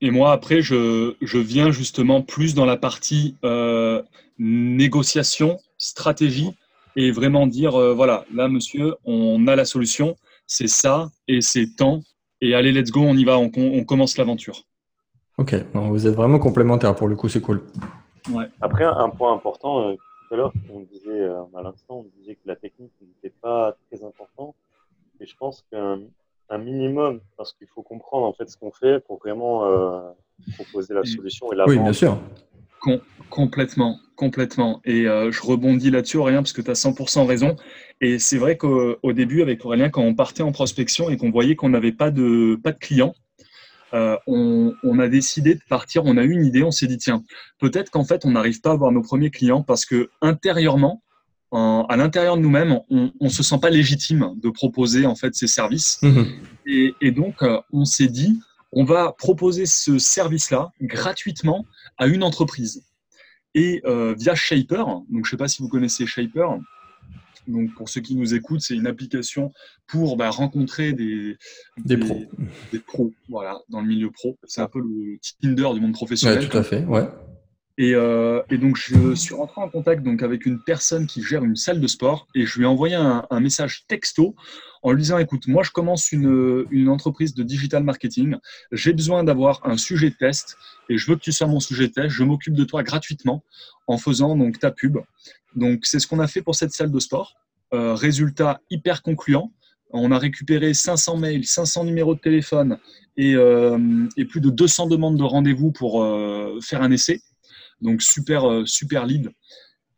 Et 0.00 0.10
moi, 0.10 0.32
après, 0.32 0.62
je, 0.62 1.14
je 1.20 1.38
viens 1.38 1.70
justement 1.70 2.22
plus 2.22 2.54
dans 2.54 2.64
la 2.64 2.76
partie 2.76 3.36
euh, 3.44 4.02
négociation, 4.38 5.58
stratégie 5.78 6.56
et 6.96 7.10
vraiment 7.10 7.46
dire 7.46 7.76
euh, 7.76 7.94
voilà, 7.94 8.24
là, 8.32 8.48
monsieur, 8.48 8.94
on 9.04 9.46
a 9.46 9.56
la 9.56 9.64
solution, 9.64 10.16
c'est 10.46 10.68
ça 10.68 11.10
et 11.28 11.40
c'est 11.40 11.76
temps. 11.76 12.00
Et 12.40 12.54
allez, 12.54 12.72
let's 12.72 12.90
go, 12.90 13.00
on 13.00 13.16
y 13.16 13.24
va, 13.24 13.38
on, 13.38 13.50
on 13.56 13.84
commence 13.84 14.16
l'aventure. 14.16 14.62
Ok, 15.38 15.54
vous 15.72 16.06
êtes 16.06 16.14
vraiment 16.14 16.38
complémentaires 16.38 16.94
pour 16.94 17.08
le 17.08 17.16
coup, 17.16 17.28
c'est 17.28 17.40
cool. 17.40 17.62
Ouais. 18.30 18.46
Après, 18.60 18.84
un 18.84 19.08
point 19.10 19.32
important, 19.32 19.88
euh, 19.88 19.94
tout 19.94 20.34
à 20.34 20.36
l'heure, 20.36 20.52
on 20.72 20.80
disait 20.80 21.10
euh, 21.10 21.42
à 21.54 21.62
l'instant, 21.62 22.04
on 22.04 22.20
disait 22.20 22.34
que 22.34 22.46
la 22.46 22.56
technique 22.56 22.92
n'était 23.00 23.34
pas 23.40 23.76
très 23.90 24.04
importante. 24.04 24.54
Et 25.20 25.26
je 25.26 25.36
pense 25.36 25.64
qu'un 25.70 26.00
un 26.48 26.58
minimum, 26.58 27.20
parce 27.36 27.54
qu'il 27.54 27.66
faut 27.68 27.82
comprendre 27.82 28.26
en 28.26 28.32
fait 28.32 28.50
ce 28.50 28.58
qu'on 28.58 28.72
fait 28.72 29.00
pour 29.00 29.18
vraiment 29.18 30.14
proposer 30.54 30.92
la 30.92 31.02
solution 31.02 31.50
et 31.50 31.56
la 31.56 31.66
Oui, 31.66 31.78
bien 31.78 31.94
sûr 31.94 32.18
complètement, 33.30 33.98
complètement. 34.16 34.80
Et 34.84 35.06
euh, 35.06 35.30
je 35.30 35.42
rebondis 35.42 35.90
là-dessus, 35.90 36.16
Aurélien, 36.16 36.42
parce 36.42 36.52
que 36.52 36.62
tu 36.62 36.70
as 36.70 36.74
100% 36.74 37.26
raison. 37.26 37.56
Et 38.00 38.18
c'est 38.18 38.38
vrai 38.38 38.56
qu'au 38.56 39.12
début, 39.12 39.42
avec 39.42 39.64
Aurélien, 39.64 39.88
quand 39.88 40.02
on 40.02 40.14
partait 40.14 40.42
en 40.42 40.52
prospection 40.52 41.08
et 41.08 41.16
qu'on 41.16 41.30
voyait 41.30 41.54
qu'on 41.54 41.68
n'avait 41.68 41.92
pas 41.92 42.10
de, 42.10 42.58
pas 42.62 42.72
de 42.72 42.78
clients, 42.78 43.14
euh, 43.94 44.16
on, 44.26 44.98
a 44.98 45.08
décidé 45.08 45.54
de 45.54 45.60
partir. 45.68 46.04
On 46.04 46.16
a 46.16 46.22
eu 46.22 46.32
une 46.32 46.44
idée, 46.44 46.62
on 46.62 46.70
s'est 46.70 46.86
dit, 46.86 46.98
tiens, 46.98 47.22
peut-être 47.58 47.90
qu'en 47.90 48.04
fait, 48.04 48.24
on 48.24 48.30
n'arrive 48.30 48.60
pas 48.60 48.70
à 48.70 48.72
avoir 48.74 48.92
nos 48.92 49.02
premiers 49.02 49.30
clients 49.30 49.62
parce 49.62 49.84
que 49.84 50.10
intérieurement, 50.20 51.02
à 51.52 51.96
l'intérieur 51.98 52.36
de 52.38 52.42
nous-mêmes, 52.42 52.80
on 52.88 53.12
ne 53.20 53.28
se 53.28 53.42
sent 53.42 53.58
pas 53.60 53.68
légitime 53.68 54.32
de 54.42 54.48
proposer 54.48 55.04
en 55.04 55.14
fait 55.14 55.34
ces 55.34 55.46
services. 55.46 55.98
Mmh 56.02 56.22
et, 56.64 57.10
donc, 57.10 57.42
euh, 57.42 57.60
on 57.72 57.84
s'est 57.84 58.08
dit, 58.08 58.40
on 58.70 58.84
va 58.84 59.12
proposer 59.12 59.66
ce 59.66 59.98
service-là 59.98 60.70
gratuitement 60.80 61.66
à 61.98 62.06
une 62.06 62.22
entreprise. 62.22 62.84
Et 63.54 63.82
euh, 63.84 64.14
via 64.18 64.34
Shaper, 64.34 64.84
donc 64.86 65.04
je 65.10 65.18
ne 65.18 65.24
sais 65.24 65.36
pas 65.36 65.48
si 65.48 65.60
vous 65.60 65.68
connaissez 65.68 66.06
Shaper, 66.06 66.58
donc 67.46 67.74
pour 67.74 67.88
ceux 67.88 68.00
qui 68.00 68.14
nous 68.14 68.34
écoutent, 68.34 68.60
c'est 68.60 68.74
une 68.74 68.86
application 68.86 69.52
pour 69.86 70.16
bah, 70.16 70.30
rencontrer 70.30 70.92
des, 70.92 71.36
des, 71.84 71.96
pros. 71.96 72.24
Des 72.72 72.78
pros, 72.78 73.12
voilà, 73.28 73.58
dans 73.68 73.80
le 73.80 73.86
milieu 73.86 74.10
pro. 74.10 74.36
C'est 74.44 74.60
un 74.60 74.68
peu 74.68 74.80
le 74.80 75.18
Tinder 75.40 75.68
du 75.74 75.80
monde 75.80 75.92
professionnel. 75.92 76.48
tout 76.48 76.56
à 76.56 76.62
fait, 76.62 76.84
ouais. 76.84 77.08
Et, 77.78 77.94
euh, 77.94 78.42
et, 78.50 78.58
donc, 78.58 78.76
je 78.76 79.14
suis 79.14 79.34
rentré 79.34 79.60
en 79.60 79.68
contact 79.68 80.02
donc, 80.02 80.22
avec 80.22 80.44
une 80.44 80.60
personne 80.60 81.06
qui 81.06 81.22
gère 81.22 81.42
une 81.42 81.56
salle 81.56 81.80
de 81.80 81.86
sport 81.86 82.26
et 82.34 82.44
je 82.44 82.58
lui 82.58 82.64
ai 82.64 82.66
envoyé 82.66 82.94
un, 82.94 83.40
message 83.40 83.84
texto 83.88 84.34
en 84.82 84.92
lui 84.92 85.02
disant 85.02 85.18
Écoute, 85.18 85.46
moi, 85.48 85.62
je 85.62 85.70
commence 85.70 86.12
une, 86.12 86.66
une 86.70 86.88
entreprise 86.88 87.34
de 87.34 87.42
digital 87.42 87.82
marketing. 87.82 88.36
J'ai 88.72 88.92
besoin 88.92 89.24
d'avoir 89.24 89.60
un 89.64 89.78
sujet 89.78 90.10
de 90.10 90.16
test 90.16 90.56
et 90.90 90.98
je 90.98 91.10
veux 91.10 91.16
que 91.16 91.22
tu 91.22 91.32
sois 91.32 91.46
mon 91.46 91.60
sujet 91.60 91.88
de 91.88 91.92
test. 91.92 92.10
Je 92.10 92.24
m'occupe 92.24 92.54
de 92.54 92.64
toi 92.64 92.82
gratuitement 92.82 93.42
en 93.86 93.96
faisant 93.96 94.36
donc 94.36 94.58
ta 94.58 94.70
pub. 94.70 94.98
Donc, 95.56 95.86
c'est 95.86 95.98
ce 95.98 96.06
qu'on 96.06 96.20
a 96.20 96.26
fait 96.26 96.42
pour 96.42 96.54
cette 96.54 96.72
salle 96.72 96.90
de 96.90 97.00
sport. 97.00 97.34
Euh, 97.72 97.94
résultat 97.94 98.60
hyper 98.70 99.02
concluant. 99.02 99.50
On 99.94 100.10
a 100.10 100.18
récupéré 100.18 100.74
500 100.74 101.16
mails, 101.18 101.46
500 101.46 101.84
numéros 101.84 102.14
de 102.14 102.20
téléphone 102.20 102.78
et, 103.16 103.34
euh, 103.34 103.78
plus 104.28 104.40
de 104.40 104.50
200 104.50 104.88
demandes 104.88 105.18
de 105.18 105.22
rendez-vous 105.22 105.70
pour 105.70 106.02
faire 106.62 106.82
un 106.82 106.90
essai. 106.90 107.20
Donc 107.82 108.02
super, 108.02 108.50
euh, 108.50 108.64
super 108.64 109.06
lead. 109.06 109.30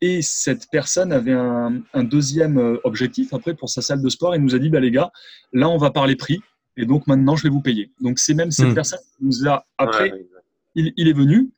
Et 0.00 0.20
cette 0.22 0.66
personne 0.70 1.12
avait 1.12 1.32
un, 1.32 1.82
deuxième 2.02 2.58
euh, 2.58 2.78
objectif 2.84 3.32
après 3.32 3.54
pour 3.54 3.70
sa 3.70 3.80
salle 3.80 4.02
de 4.02 4.08
sport 4.08 4.34
et 4.34 4.38
nous 4.38 4.54
a 4.54 4.58
dit 4.58 4.68
bah, 4.68 4.80
les 4.80 4.90
gars, 4.90 5.10
là 5.52 5.68
on 5.68 5.78
va 5.78 5.90
parler 5.90 6.16
prix 6.16 6.40
et 6.76 6.84
donc 6.84 7.06
maintenant 7.06 7.36
je 7.36 7.44
vais 7.44 7.48
vous 7.48 7.62
payer. 7.62 7.92
Donc 8.00 8.18
c'est 8.18 8.34
même 8.34 8.50
cette 8.50 8.68
hmm. 8.68 8.74
personne 8.74 8.98
qui 8.98 9.24
nous 9.24 9.48
a 9.48 9.64
après, 9.78 10.12
il, 10.74 11.08
est 11.08 11.12
venu 11.12 11.50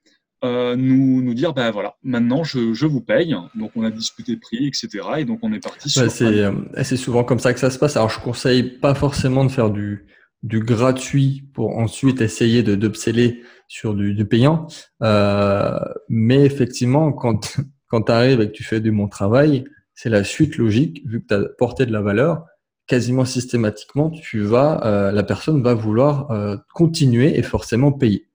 euh, 0.45 0.77
nous, 0.77 1.23
nous 1.23 1.35
dire 1.35 1.55
ben 1.55 1.71
voilà, 1.71 1.97
maintenant 2.03 2.45
je, 2.45 2.75
je, 2.75 2.87
vous 2.87 3.01
paye. 3.01 3.35
Donc 3.55 3.73
on 3.75 3.83
a 3.83 3.91
discuté 3.91 4.37
prix, 4.37 4.67
etc. 4.67 4.89
Et 5.19 5.25
donc 5.25 5.41
on 5.43 5.53
est 5.53 5.63
parti 5.63 5.89
sur. 5.89 6.09
c'est 6.11 6.97
souvent 6.97 7.25
comme 7.25 7.41
ça 7.41 7.55
que 7.55 7.59
ça 7.59 7.71
se 7.71 7.79
passe. 7.79 7.97
Alors 7.97 8.11
je 8.11 8.21
conseille 8.21 8.63
pas 8.63 8.95
forcément 8.95 9.45
de 9.45 9.51
faire 9.51 9.71
du, 9.71 10.07
du 10.43 10.61
gratuit 10.61 11.49
pour 11.55 11.79
ensuite 11.79 12.21
essayer 12.21 12.63
de 12.63 12.75
d'upseller 12.75 13.43
sur 13.69 13.95
du, 13.95 14.25
payant. 14.27 14.67
Euh, 15.03 15.79
mais 16.09 16.45
effectivement, 16.45 17.13
quand, 17.13 17.57
quand 17.89 18.03
tu 18.03 18.13
arrives 18.13 18.41
et 18.41 18.47
que 18.49 18.53
tu 18.53 18.65
fais 18.65 18.81
du 18.81 18.93
bon 18.93 19.09
travail, 19.09 19.65
c'est 19.95 20.11
la 20.11 20.25
suite 20.25 20.57
logique, 20.57 21.03
vu 21.07 21.23
que 21.23 21.27
tu 21.29 21.35
as 21.35 21.49
porté 21.59 21.87
de 21.87 21.93
la 21.93 22.01
valeur, 22.01 22.45
quasiment 22.87 23.25
systématiquement, 23.25 24.11
tu 24.11 24.41
vas, 24.43 24.85
euh, 24.85 25.11
la 25.11 25.25
personne 25.25 25.63
va 25.63 25.75
vouloir 25.75 26.31
euh, 26.31 26.57
continuer 26.75 27.37
et 27.37 27.43
forcément 27.43 27.91
payer. 27.91 28.29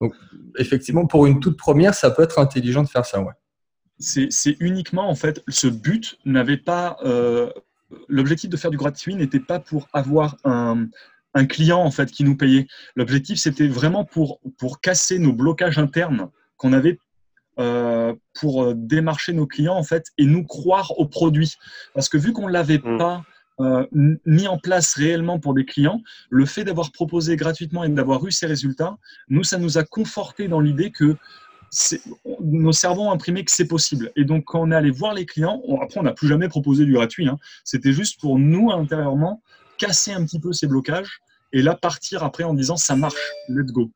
Donc, 0.00 0.12
effectivement, 0.58 1.06
pour 1.06 1.26
une 1.26 1.40
toute 1.40 1.56
première, 1.56 1.94
ça 1.94 2.10
peut 2.10 2.22
être 2.22 2.38
intelligent 2.38 2.82
de 2.82 2.88
faire 2.88 3.06
ça, 3.06 3.20
ouais. 3.20 3.32
C'est 4.00 4.56
uniquement, 4.58 5.08
en 5.08 5.14
fait, 5.14 5.42
ce 5.46 5.68
but 5.68 6.18
n'avait 6.24 6.56
pas. 6.56 6.96
L'objectif 8.08 8.50
de 8.50 8.56
faire 8.56 8.72
du 8.72 8.76
gratuit 8.76 9.14
n'était 9.14 9.38
pas 9.38 9.60
pour 9.60 9.88
avoir 9.92 10.36
un, 10.42 10.88
un 11.34 11.46
client 11.46 11.80
en 11.80 11.90
fait 11.90 12.10
qui 12.10 12.24
nous 12.24 12.36
payait. 12.36 12.66
L'objectif 12.96 13.38
c'était 13.38 13.68
vraiment 13.68 14.04
pour 14.04 14.40
pour 14.58 14.80
casser 14.80 15.18
nos 15.18 15.32
blocages 15.32 15.78
internes 15.78 16.30
qu'on 16.56 16.72
avait 16.72 16.98
euh, 17.58 18.14
pour 18.34 18.74
démarcher 18.74 19.32
nos 19.32 19.46
clients 19.46 19.76
en 19.76 19.84
fait 19.84 20.06
et 20.18 20.26
nous 20.26 20.44
croire 20.44 20.98
au 20.98 21.06
produit. 21.06 21.54
Parce 21.94 22.08
que 22.08 22.18
vu 22.18 22.32
qu'on 22.32 22.48
l'avait 22.48 22.78
mmh. 22.78 22.98
pas 22.98 23.24
euh, 23.60 23.86
mis 23.92 24.48
en 24.48 24.58
place 24.58 24.94
réellement 24.94 25.38
pour 25.38 25.54
des 25.54 25.64
clients, 25.64 26.02
le 26.30 26.44
fait 26.44 26.64
d'avoir 26.64 26.90
proposé 26.90 27.36
gratuitement 27.36 27.84
et 27.84 27.88
d'avoir 27.88 28.26
eu 28.26 28.32
ces 28.32 28.46
résultats, 28.46 28.96
nous 29.28 29.44
ça 29.44 29.58
nous 29.58 29.78
a 29.78 29.84
conforté 29.84 30.48
dans 30.48 30.60
l'idée 30.60 30.90
que 30.90 31.16
nos 32.40 32.72
cerveaux 32.72 33.02
ont 33.02 33.12
imprimé 33.12 33.44
que 33.44 33.50
c'est 33.50 33.66
possible. 33.66 34.12
Et 34.16 34.24
donc, 34.24 34.44
quand 34.44 34.60
on 34.60 34.70
est 34.70 34.76
allé 34.76 34.90
voir 34.90 35.14
les 35.14 35.26
clients, 35.26 35.62
après, 35.82 36.00
on 36.00 36.04
n'a 36.04 36.12
plus 36.12 36.28
jamais 36.28 36.48
proposé 36.48 36.84
du 36.84 36.92
gratuit. 36.92 37.28
Hein. 37.28 37.38
C'était 37.64 37.92
juste 37.92 38.20
pour 38.20 38.38
nous, 38.38 38.70
intérieurement, 38.70 39.42
casser 39.84 40.12
un 40.12 40.24
petit 40.24 40.40
peu 40.40 40.52
ces 40.52 40.66
blocages 40.66 41.20
et 41.52 41.62
là 41.62 41.74
partir 41.74 42.22
après 42.24 42.44
en 42.44 42.54
disant 42.54 42.76
ça 42.76 42.96
marche, 42.96 43.32
let's 43.48 43.72
go. 43.72 43.90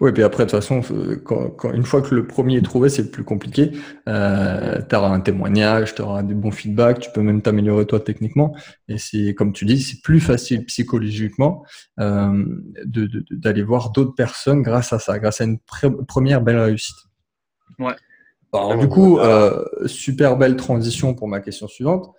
Oui, 0.00 0.10
puis 0.12 0.22
après, 0.22 0.46
de 0.46 0.50
toute 0.50 0.58
façon, 0.58 0.80
euh, 0.90 1.16
quand, 1.16 1.70
une 1.70 1.84
fois 1.84 2.00
que 2.00 2.14
le 2.14 2.26
premier 2.26 2.56
est 2.56 2.62
trouvé, 2.62 2.88
c'est 2.88 3.10
plus 3.10 3.24
compliqué. 3.24 3.72
Euh, 4.08 4.80
tu 4.88 4.96
auras 4.96 5.10
un 5.10 5.20
témoignage, 5.20 5.94
tu 5.94 6.00
auras 6.00 6.22
du 6.22 6.34
bons 6.34 6.50
feedbacks, 6.50 6.98
tu 6.98 7.10
peux 7.12 7.20
même 7.20 7.42
t'améliorer 7.42 7.84
toi 7.84 8.00
techniquement. 8.00 8.56
Et 8.88 8.96
c'est, 8.96 9.34
comme 9.34 9.52
tu 9.52 9.66
dis, 9.66 9.78
c'est 9.82 10.00
plus 10.00 10.20
facile 10.20 10.64
psychologiquement 10.64 11.62
euh, 12.00 12.42
d'aller 12.86 13.62
voir 13.62 13.90
d'autres 13.90 14.14
personnes 14.14 14.62
grâce 14.62 14.94
à 14.94 14.98
ça, 14.98 15.18
grâce 15.18 15.42
à 15.42 15.44
une 15.44 15.58
première 16.08 16.40
belle 16.40 16.58
réussite. 16.58 16.96
Ouais. 17.78 17.96
Alors, 18.54 18.78
du 18.78 18.88
coup, 18.88 19.18
euh, 19.18 19.62
super 19.84 20.38
belle 20.38 20.56
transition 20.56 21.14
pour 21.14 21.28
ma 21.28 21.40
question 21.40 21.68
suivante 21.68 22.14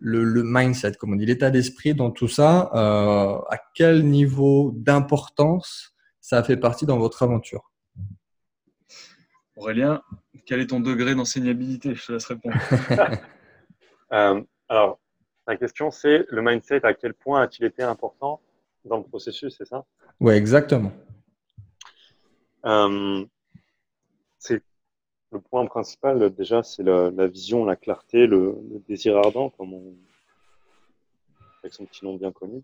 le, 0.00 0.42
mindset, 0.44 0.92
comme 0.92 1.12
on 1.12 1.16
dit, 1.16 1.26
l'état 1.26 1.50
d'esprit 1.50 1.94
dans 1.94 2.10
tout 2.10 2.28
ça, 2.28 2.70
euh, 2.74 3.38
à 3.50 3.58
quel 3.74 4.04
niveau 4.04 4.72
d'importance 4.76 5.94
ça 6.20 6.42
fait 6.42 6.56
partie 6.56 6.86
dans 6.86 6.98
votre 6.98 7.22
aventure? 7.22 7.70
Aurélien, 9.56 10.02
quel 10.46 10.60
est 10.60 10.68
ton 10.68 10.80
degré 10.80 11.14
d'enseignabilité? 11.14 11.94
Je 11.94 12.06
te 12.06 12.12
laisse 12.12 12.26
répondre. 12.26 12.56
Euh, 14.10 14.42
alors, 14.70 14.98
la 15.46 15.58
question, 15.58 15.90
c'est 15.90 16.24
le 16.30 16.40
mindset, 16.40 16.82
à 16.86 16.94
quel 16.94 17.12
point 17.12 17.42
a-t-il 17.42 17.66
été 17.66 17.82
important 17.82 18.40
dans 18.86 18.96
le 18.96 19.02
processus, 19.02 19.54
c'est 19.58 19.66
ça? 19.66 19.84
Oui, 20.18 20.32
exactement. 20.32 20.92
Euh, 22.64 23.22
c'est 24.38 24.62
le 25.30 25.40
point 25.40 25.66
principal, 25.66 26.30
déjà, 26.34 26.62
c'est 26.62 26.82
la, 26.82 27.26
vision, 27.26 27.64
la 27.64 27.76
clarté, 27.76 28.26
le, 28.26 28.56
désir 28.88 29.16
ardent, 29.16 29.50
comme 29.50 29.74
on, 29.74 29.94
avec 31.62 31.74
son 31.74 31.84
petit 31.84 32.04
nom 32.04 32.16
bien 32.16 32.32
connu. 32.32 32.62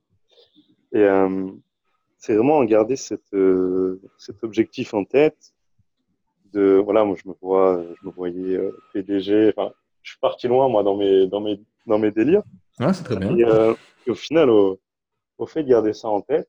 Et 0.92 0.98
euh, 0.98 1.50
c'est 2.16 2.34
vraiment 2.34 2.62
garder 2.64 2.96
cette, 2.96 3.34
euh, 3.34 4.00
cet 4.18 4.44
objectif 4.44 4.94
en 4.94 5.04
tête. 5.04 5.52
De 6.52 6.80
voilà, 6.82 7.04
moi 7.04 7.16
je 7.20 7.28
me 7.28 7.34
vois, 7.42 7.84
je 8.00 8.06
me 8.06 8.12
voyais 8.12 8.56
euh, 8.56 8.70
PDG. 8.92 9.52
Enfin, 9.56 9.72
je 10.02 10.12
suis 10.12 10.20
parti 10.20 10.46
loin 10.46 10.68
moi 10.68 10.84
dans 10.84 10.96
mes 10.96 11.26
dans 11.26 11.40
mes 11.40 11.60
dans 11.84 11.98
mes 11.98 12.12
délires. 12.12 12.44
Ah, 12.78 12.92
c'est 12.92 13.02
très 13.02 13.16
bien. 13.16 13.36
Et, 13.36 14.10
au 14.10 14.14
final, 14.14 14.50
au, 14.50 14.78
au, 15.38 15.46
fait 15.46 15.64
de 15.64 15.68
garder 15.68 15.92
ça 15.94 16.08
en 16.08 16.20
tête, 16.20 16.48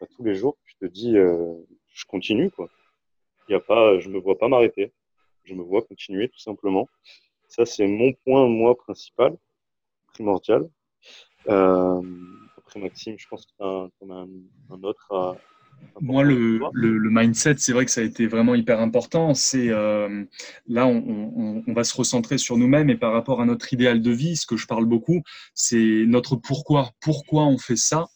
bah, 0.00 0.06
tous 0.14 0.22
les 0.22 0.36
jours, 0.36 0.56
je 0.66 0.86
te 0.86 0.92
dis, 0.92 1.14
je 1.14 2.04
continue 2.06 2.50
quoi. 2.50 2.68
Il 3.48 3.52
y 3.52 3.54
a 3.56 3.60
pas, 3.60 3.98
je 3.98 4.08
me 4.08 4.20
vois 4.20 4.38
pas 4.38 4.48
m'arrêter 4.48 4.92
je 5.44 5.54
me 5.54 5.62
vois 5.62 5.82
continuer 5.82 6.28
tout 6.28 6.38
simplement. 6.38 6.88
Ça, 7.48 7.64
c'est 7.66 7.86
mon 7.86 8.12
point, 8.24 8.48
moi, 8.48 8.76
principal, 8.76 9.36
primordial. 10.12 10.68
Euh, 11.48 12.02
après 12.56 12.80
Maxime, 12.80 13.16
je 13.18 13.28
pense 13.28 13.46
qu'on 13.58 13.90
a, 14.10 14.14
un, 14.14 14.28
un, 14.70 14.82
autre 14.82 15.12
à, 15.14 15.36
moi, 16.00 16.24
le, 16.24 16.60
le, 16.72 17.10
mindset, 17.10 17.56
c'est 17.58 17.72
vrai 17.72 17.84
que 17.84 17.90
ça 17.90 18.00
a 18.00 18.04
été 18.04 18.26
vraiment 18.26 18.54
hyper 18.54 18.80
important. 18.80 19.34
C'est 19.34 19.68
euh, 19.68 20.24
là, 20.66 20.86
on, 20.86 21.62
on, 21.66 21.72
va 21.72 21.84
se 21.84 21.96
recentrer 21.96 22.38
sur 22.38 22.56
nous-mêmes 22.56 22.90
et 22.90 22.96
par 22.96 23.12
rapport 23.12 23.40
à 23.40 23.44
notre 23.44 23.72
idéal 23.72 24.02
de 24.02 24.10
vie, 24.10 24.36
ce 24.36 24.46
que 24.46 24.56
je 24.56 24.66
parle 24.66 24.86
beaucoup, 24.86 25.22
c'est 25.54 26.04
notre 26.06 26.36
pourquoi. 26.36 26.90
Pourquoi 27.00 27.44
on 27.44 27.58
fait 27.58 27.76
ça? 27.76 28.06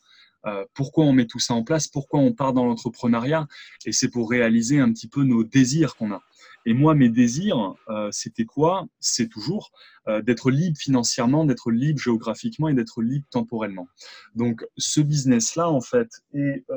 Euh, 0.46 0.64
Pourquoi 0.74 1.04
on 1.04 1.12
met 1.12 1.26
tout 1.26 1.38
ça 1.38 1.54
en 1.54 1.62
place? 1.62 1.88
Pourquoi 1.88 2.20
on 2.20 2.32
part 2.32 2.52
dans 2.52 2.64
l'entrepreneuriat? 2.64 3.46
Et 3.86 3.92
c'est 3.92 4.10
pour 4.10 4.30
réaliser 4.30 4.80
un 4.80 4.92
petit 4.92 5.08
peu 5.08 5.22
nos 5.22 5.44
désirs 5.44 5.96
qu'on 5.96 6.12
a. 6.12 6.22
Et 6.68 6.74
moi, 6.74 6.94
mes 6.94 7.08
désirs, 7.08 7.76
euh, 7.88 8.10
c'était 8.12 8.44
quoi? 8.44 8.86
C'est 9.00 9.28
toujours 9.28 9.72
euh, 10.06 10.20
d'être 10.20 10.50
libre 10.50 10.76
financièrement, 10.76 11.46
d'être 11.46 11.70
libre 11.70 11.98
géographiquement 11.98 12.68
et 12.68 12.74
d'être 12.74 13.00
libre 13.00 13.24
temporellement. 13.30 13.88
Donc, 14.34 14.66
ce 14.76 15.00
business-là, 15.00 15.70
en 15.70 15.80
fait, 15.80 16.10
et 16.34 16.66
euh, 16.68 16.76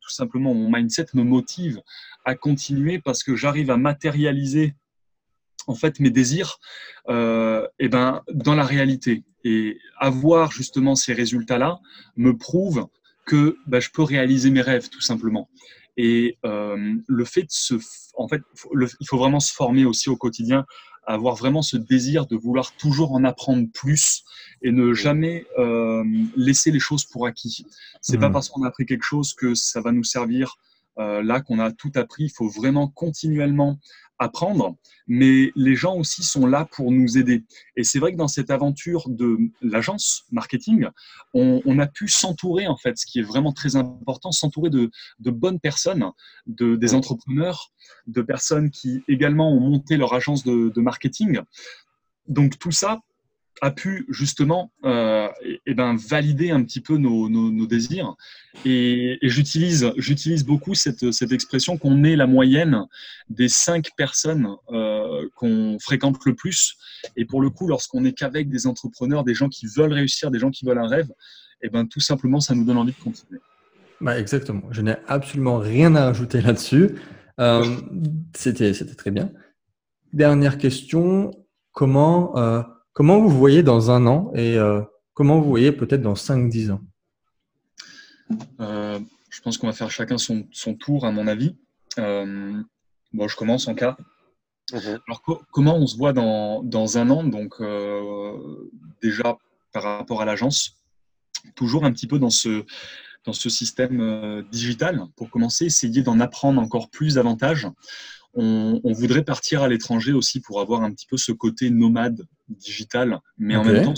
tout 0.00 0.08
simplement 0.08 0.54
mon 0.54 0.72
mindset 0.72 1.08
me 1.12 1.22
motive 1.22 1.82
à 2.24 2.34
continuer 2.34 2.98
parce 2.98 3.22
que 3.22 3.36
j'arrive 3.36 3.70
à 3.70 3.76
matérialiser 3.76 4.74
en 5.66 5.74
fait 5.74 6.00
mes 6.00 6.10
désirs 6.10 6.58
euh, 7.10 7.68
et 7.78 7.90
ben 7.90 8.22
dans 8.32 8.54
la 8.54 8.64
réalité. 8.64 9.24
Et 9.44 9.78
avoir 9.98 10.50
justement 10.50 10.94
ces 10.94 11.12
résultats 11.12 11.58
là 11.58 11.78
me 12.16 12.34
prouve 12.38 12.86
que 13.26 13.58
ben, 13.66 13.80
je 13.80 13.90
peux 13.90 14.02
réaliser 14.02 14.48
mes 14.48 14.62
rêves 14.62 14.88
tout 14.88 15.02
simplement 15.02 15.50
et 15.96 16.38
euh, 16.44 16.94
le 17.06 17.24
fait 17.24 17.42
de 17.42 17.50
se, 17.50 17.74
en 18.14 18.28
fait, 18.28 18.42
il 18.72 19.06
faut 19.06 19.18
vraiment 19.18 19.40
se 19.40 19.52
former 19.52 19.84
aussi 19.84 20.08
au 20.08 20.16
quotidien, 20.16 20.66
avoir 21.06 21.36
vraiment 21.36 21.62
ce 21.62 21.76
désir 21.76 22.26
de 22.26 22.36
vouloir 22.36 22.72
toujours 22.76 23.12
en 23.12 23.24
apprendre 23.24 23.66
plus 23.72 24.24
et 24.62 24.72
ne 24.72 24.92
jamais 24.92 25.46
euh, 25.58 26.04
laisser 26.36 26.70
les 26.70 26.80
choses 26.80 27.04
pour 27.04 27.26
acquis. 27.26 27.64
C'est 28.00 28.18
pas 28.18 28.28
mmh. 28.28 28.32
parce 28.32 28.48
qu'on 28.48 28.62
a 28.64 28.68
appris 28.68 28.86
quelque 28.86 29.04
chose 29.04 29.32
que 29.34 29.54
ça 29.54 29.80
va 29.80 29.92
nous 29.92 30.04
servir 30.04 30.58
euh, 30.98 31.22
là 31.22 31.40
qu'on 31.40 31.58
a 31.58 31.72
tout 31.72 31.92
appris. 31.94 32.24
Il 32.24 32.32
faut 32.32 32.48
vraiment 32.48 32.88
continuellement 32.88 33.78
apprendre, 34.18 34.76
mais 35.06 35.52
les 35.54 35.74
gens 35.74 35.96
aussi 35.96 36.22
sont 36.22 36.46
là 36.46 36.66
pour 36.70 36.90
nous 36.90 37.18
aider. 37.18 37.44
Et 37.76 37.84
c'est 37.84 37.98
vrai 37.98 38.12
que 38.12 38.16
dans 38.16 38.28
cette 38.28 38.50
aventure 38.50 39.08
de 39.08 39.38
l'agence 39.60 40.24
marketing, 40.30 40.88
on, 41.34 41.78
a 41.78 41.86
pu 41.86 42.08
s'entourer, 42.08 42.66
en 42.66 42.76
fait, 42.76 42.96
ce 42.96 43.06
qui 43.06 43.18
est 43.18 43.22
vraiment 43.22 43.52
très 43.52 43.76
important, 43.76 44.32
s'entourer 44.32 44.70
de, 44.70 44.90
bonnes 45.18 45.60
personnes, 45.60 46.10
de, 46.46 46.76
des 46.76 46.94
entrepreneurs, 46.94 47.72
de 48.06 48.22
personnes 48.22 48.70
qui 48.70 49.02
également 49.08 49.52
ont 49.52 49.60
monté 49.60 49.96
leur 49.96 50.14
agence 50.14 50.44
de, 50.44 50.72
de 50.74 50.80
marketing. 50.80 51.40
Donc 52.26 52.58
tout 52.58 52.72
ça, 52.72 53.00
a 53.62 53.70
pu 53.70 54.06
justement 54.08 54.70
euh, 54.84 55.28
et, 55.66 55.74
ben, 55.74 55.96
valider 55.96 56.50
un 56.50 56.62
petit 56.62 56.80
peu 56.80 56.96
nos, 56.96 57.28
nos, 57.28 57.66
désirs. 57.66 58.14
Et, 58.64 59.18
et 59.24 59.28
j'utilise, 59.28 59.92
j'utilise 59.96 60.44
beaucoup 60.44 60.74
cette, 60.74 61.12
cette 61.12 61.32
expression 61.32 61.78
qu'on 61.78 62.04
est 62.04 62.16
la 62.16 62.26
moyenne 62.26 62.84
des 63.28 63.48
cinq 63.48 63.90
personnes 63.96 64.48
euh, 64.70 65.28
qu'on 65.36 65.78
fréquente 65.80 66.18
le 66.26 66.34
plus. 66.34 66.76
Et 67.16 67.24
pour 67.24 67.40
le 67.40 67.50
coup, 67.50 67.66
lorsqu'on 67.66 68.02
n'est 68.02 68.12
qu'avec 68.12 68.48
des 68.48 68.66
entrepreneurs, 68.66 69.24
des 69.24 69.34
gens 69.34 69.48
qui 69.48 69.66
veulent 69.66 69.92
réussir, 69.92 70.30
des 70.30 70.38
gens 70.38 70.50
qui 70.50 70.64
veulent 70.64 70.78
un 70.78 70.88
rêve, 70.88 71.08
et 71.62 71.68
ben, 71.68 71.86
tout 71.86 72.00
simplement, 72.00 72.40
ça 72.40 72.54
nous 72.54 72.64
donne 72.64 72.76
envie 72.76 72.92
de 72.92 73.02
continuer. 73.02 73.40
Bah, 74.00 74.18
exactement. 74.18 74.62
Je 74.70 74.82
n'ai 74.82 74.96
absolument 75.06 75.58
rien 75.58 75.94
à 75.94 76.06
ajouter 76.06 76.42
là-dessus. 76.42 76.90
Euh, 77.40 77.64
c'était, 78.34 78.74
c'était 78.74 78.94
très 78.94 79.10
bien. 79.10 79.30
Dernière 80.12 80.58
question. 80.58 81.30
Comment, 81.72 82.34
comment 82.96 83.20
vous 83.20 83.28
voyez 83.28 83.62
dans 83.62 83.90
un 83.90 84.06
an 84.06 84.32
et 84.34 84.56
euh, 84.56 84.80
comment 85.12 85.38
vous 85.38 85.48
voyez 85.50 85.70
peut-être 85.70 86.00
dans 86.00 86.14
5-10 86.14 86.72
ans? 86.72 86.80
Je 88.58 89.42
pense 89.42 89.58
qu'on 89.58 89.66
va 89.66 89.74
faire 89.74 89.90
chacun 89.90 90.16
son, 90.16 90.48
son, 90.50 90.74
tour, 90.74 91.04
à 91.04 91.12
mon 91.12 91.26
avis. 91.26 91.56
bon, 91.98 93.28
je 93.28 93.36
commence 93.36 93.68
en 93.68 93.74
cas. 93.74 93.98
Mhm. 94.72 94.98
Alors, 95.06 95.22
comment 95.52 95.76
on 95.76 95.86
se 95.86 95.96
voit 95.98 96.14
dans, 96.14 96.62
dans 96.62 96.96
un 96.96 97.10
an? 97.10 97.22
Donc, 97.22 97.60
déjà, 99.02 99.36
par 99.72 99.82
rapport 99.82 100.22
à 100.22 100.24
l'agence, 100.24 100.78
toujours 101.54 101.84
un 101.84 101.92
petit 101.92 102.06
peu 102.06 102.18
dans 102.18 102.30
ce, 102.30 102.64
dans 103.26 103.32
ce 103.32 103.50
système 103.50 104.00
euh, 104.00 104.42
digital. 104.50 105.02
Pour 105.16 105.28
commencer, 105.28 105.66
essayer 105.66 106.02
d'en 106.02 106.20
apprendre 106.20 106.62
encore 106.62 106.88
plus 106.88 107.14
davantage. 107.14 107.68
On, 108.38 108.92
voudrait 108.92 109.24
partir 109.24 109.62
à 109.62 109.68
l'étranger 109.68 110.12
aussi 110.12 110.40
pour 110.40 110.60
avoir 110.60 110.82
un 110.82 110.92
petit 110.92 111.06
peu 111.06 111.16
ce 111.16 111.32
côté 111.32 111.70
nomade 111.70 112.26
digital, 112.48 113.20
mais 113.38 113.56
en 113.56 113.64
même 113.64 113.82
temps, 113.84 113.94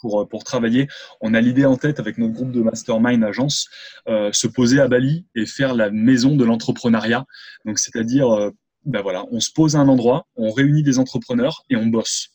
pour, 0.00 0.28
pour 0.28 0.44
travailler, 0.44 0.88
on 1.22 1.32
a 1.32 1.40
l'idée 1.40 1.64
en 1.64 1.76
tête 1.76 1.98
avec 1.98 2.18
notre 2.18 2.34
groupe 2.34 2.52
de 2.52 2.60
mastermind 2.60 3.24
agence, 3.24 3.68
euh, 4.06 4.30
se 4.32 4.46
poser 4.46 4.78
à 4.80 4.88
Bali 4.88 5.26
et 5.34 5.46
faire 5.46 5.74
la 5.74 5.90
maison 5.90 6.36
de 6.36 6.44
l'entrepreneuriat. 6.44 7.24
Donc, 7.64 7.78
c'est-à-dire, 7.78 8.28
euh, 8.28 8.50
ben 8.84 9.00
voilà, 9.00 9.24
on 9.30 9.40
se 9.40 9.50
pose 9.50 9.74
à 9.74 9.80
un 9.80 9.88
endroit, 9.88 10.26
on 10.36 10.50
réunit 10.50 10.82
des 10.82 10.98
entrepreneurs 10.98 11.64
et 11.70 11.76
on 11.76 11.86
bosse 11.86 12.28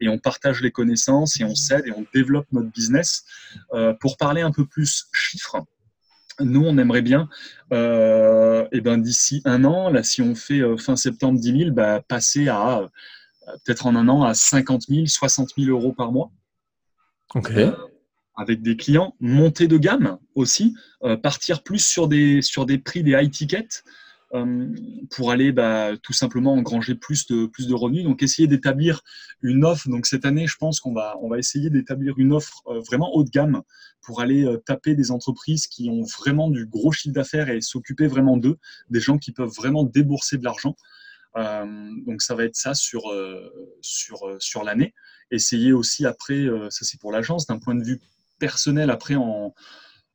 et 0.00 0.08
on 0.08 0.18
partage 0.18 0.60
les 0.60 0.72
connaissances 0.72 1.40
et 1.40 1.44
on 1.44 1.54
s'aide 1.54 1.86
et 1.86 1.92
on 1.92 2.04
développe 2.12 2.46
notre 2.52 2.70
business. 2.70 3.24
pour 4.00 4.18
parler 4.18 4.42
un 4.42 4.50
peu 4.50 4.66
plus 4.66 5.06
chiffres, 5.12 5.64
nous, 6.40 6.64
on 6.64 6.78
aimerait 6.78 7.02
bien, 7.02 7.28
euh, 7.72 8.66
et 8.72 8.80
ben, 8.80 8.98
d'ici 8.98 9.42
un 9.44 9.64
an, 9.64 9.90
là, 9.90 10.02
si 10.02 10.22
on 10.22 10.34
fait 10.34 10.60
euh, 10.60 10.76
fin 10.76 10.96
septembre 10.96 11.38
10 11.38 11.58
000, 11.58 11.70
bah, 11.70 12.02
passer 12.06 12.48
à 12.48 12.80
euh, 12.80 12.88
peut-être 13.64 13.86
en 13.86 13.96
un 13.96 14.08
an 14.08 14.22
à 14.22 14.34
50 14.34 14.82
000, 14.88 15.06
60 15.06 15.50
000 15.58 15.70
euros 15.70 15.92
par 15.92 16.12
mois. 16.12 16.30
Ok. 17.34 17.52
avec 18.36 18.62
des 18.62 18.76
clients, 18.76 19.14
monter 19.18 19.66
de 19.66 19.78
gamme 19.78 20.18
aussi, 20.34 20.76
partir 21.22 21.62
plus 21.62 21.84
sur 21.84 22.06
des, 22.06 22.40
sur 22.40 22.64
des 22.64 22.78
prix 22.78 23.02
des 23.02 23.12
high 23.12 23.30
tickets, 23.30 23.82
pour 25.10 25.30
aller 25.30 25.52
bah, 25.52 25.96
tout 26.02 26.12
simplement 26.12 26.54
engranger 26.54 26.94
plus 26.94 27.26
de, 27.26 27.46
plus 27.46 27.66
de 27.66 27.74
revenus. 27.74 28.04
Donc, 28.04 28.22
essayer 28.22 28.48
d'établir 28.48 29.02
une 29.42 29.64
offre. 29.64 29.88
Donc, 29.88 30.06
cette 30.06 30.24
année, 30.24 30.46
je 30.46 30.56
pense 30.56 30.80
qu'on 30.80 30.92
va, 30.92 31.16
on 31.20 31.28
va 31.28 31.38
essayer 31.38 31.70
d'établir 31.70 32.14
une 32.18 32.32
offre 32.32 32.62
euh, 32.66 32.80
vraiment 32.80 33.14
haut 33.14 33.24
de 33.24 33.30
gamme 33.30 33.62
pour 34.02 34.20
aller 34.20 34.44
euh, 34.44 34.56
taper 34.56 34.94
des 34.94 35.10
entreprises 35.10 35.66
qui 35.66 35.88
ont 35.90 36.02
vraiment 36.02 36.50
du 36.50 36.66
gros 36.66 36.92
chiffre 36.92 37.14
d'affaires 37.14 37.48
et 37.48 37.60
s'occuper 37.60 38.06
vraiment 38.06 38.36
d'eux, 38.36 38.58
des 38.90 39.00
gens 39.00 39.18
qui 39.18 39.32
peuvent 39.32 39.54
vraiment 39.54 39.84
débourser 39.84 40.38
de 40.38 40.44
l'argent. 40.44 40.76
donc, 42.06 42.22
ça 42.22 42.34
va 42.34 42.44
être 42.44 42.56
ça 42.56 42.74
sur, 42.74 43.02
sur, 43.82 44.36
sur 44.38 44.64
l'année. 44.64 44.94
Essayer 45.30 45.72
aussi 45.72 46.06
après, 46.06 46.46
ça 46.70 46.84
c'est 46.86 46.98
pour 46.98 47.12
l'agence, 47.12 47.46
d'un 47.46 47.58
point 47.58 47.74
de 47.74 47.84
vue 47.84 48.00
personnel, 48.38 48.90
après 48.90 49.16
en 49.16 49.54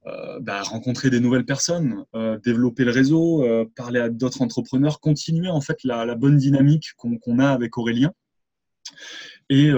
euh, 0.08 0.40
bah, 0.40 0.64
rencontrer 0.64 1.12
des 1.12 1.20
nouvelles 1.20 1.46
personnes, 1.46 2.06
euh, 2.16 2.40
développer 2.40 2.86
le 2.86 2.92
réseau, 2.92 3.46
euh, 3.46 3.66
parler 3.76 4.00
à 4.00 4.10
d'autres 4.10 4.42
entrepreneurs, 4.42 5.00
continuer 5.00 5.50
en 5.50 5.62
fait 5.62 5.84
la, 5.84 6.16
bonne 6.16 6.38
dynamique 6.38 6.94
qu'on 6.98 7.38
a 7.38 7.48
avec 7.48 7.78
Aurélien 7.78 8.12
et 9.50 9.70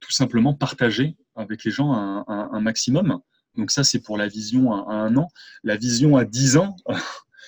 tout 0.00 0.12
simplement 0.12 0.54
partager 0.54 1.16
avec 1.34 1.64
les 1.64 1.70
gens 1.70 1.92
un, 1.92 2.60
maximum. 2.60 3.20
Donc 3.56 3.70
ça, 3.70 3.84
c'est 3.84 3.98
pour 3.98 4.16
la 4.16 4.28
vision 4.28 4.72
à, 4.72 4.94
un 4.94 5.16
an. 5.16 5.28
La 5.64 5.76
vision 5.76 6.16
à 6.16 6.24
dix 6.24 6.56
ans, 6.56 6.76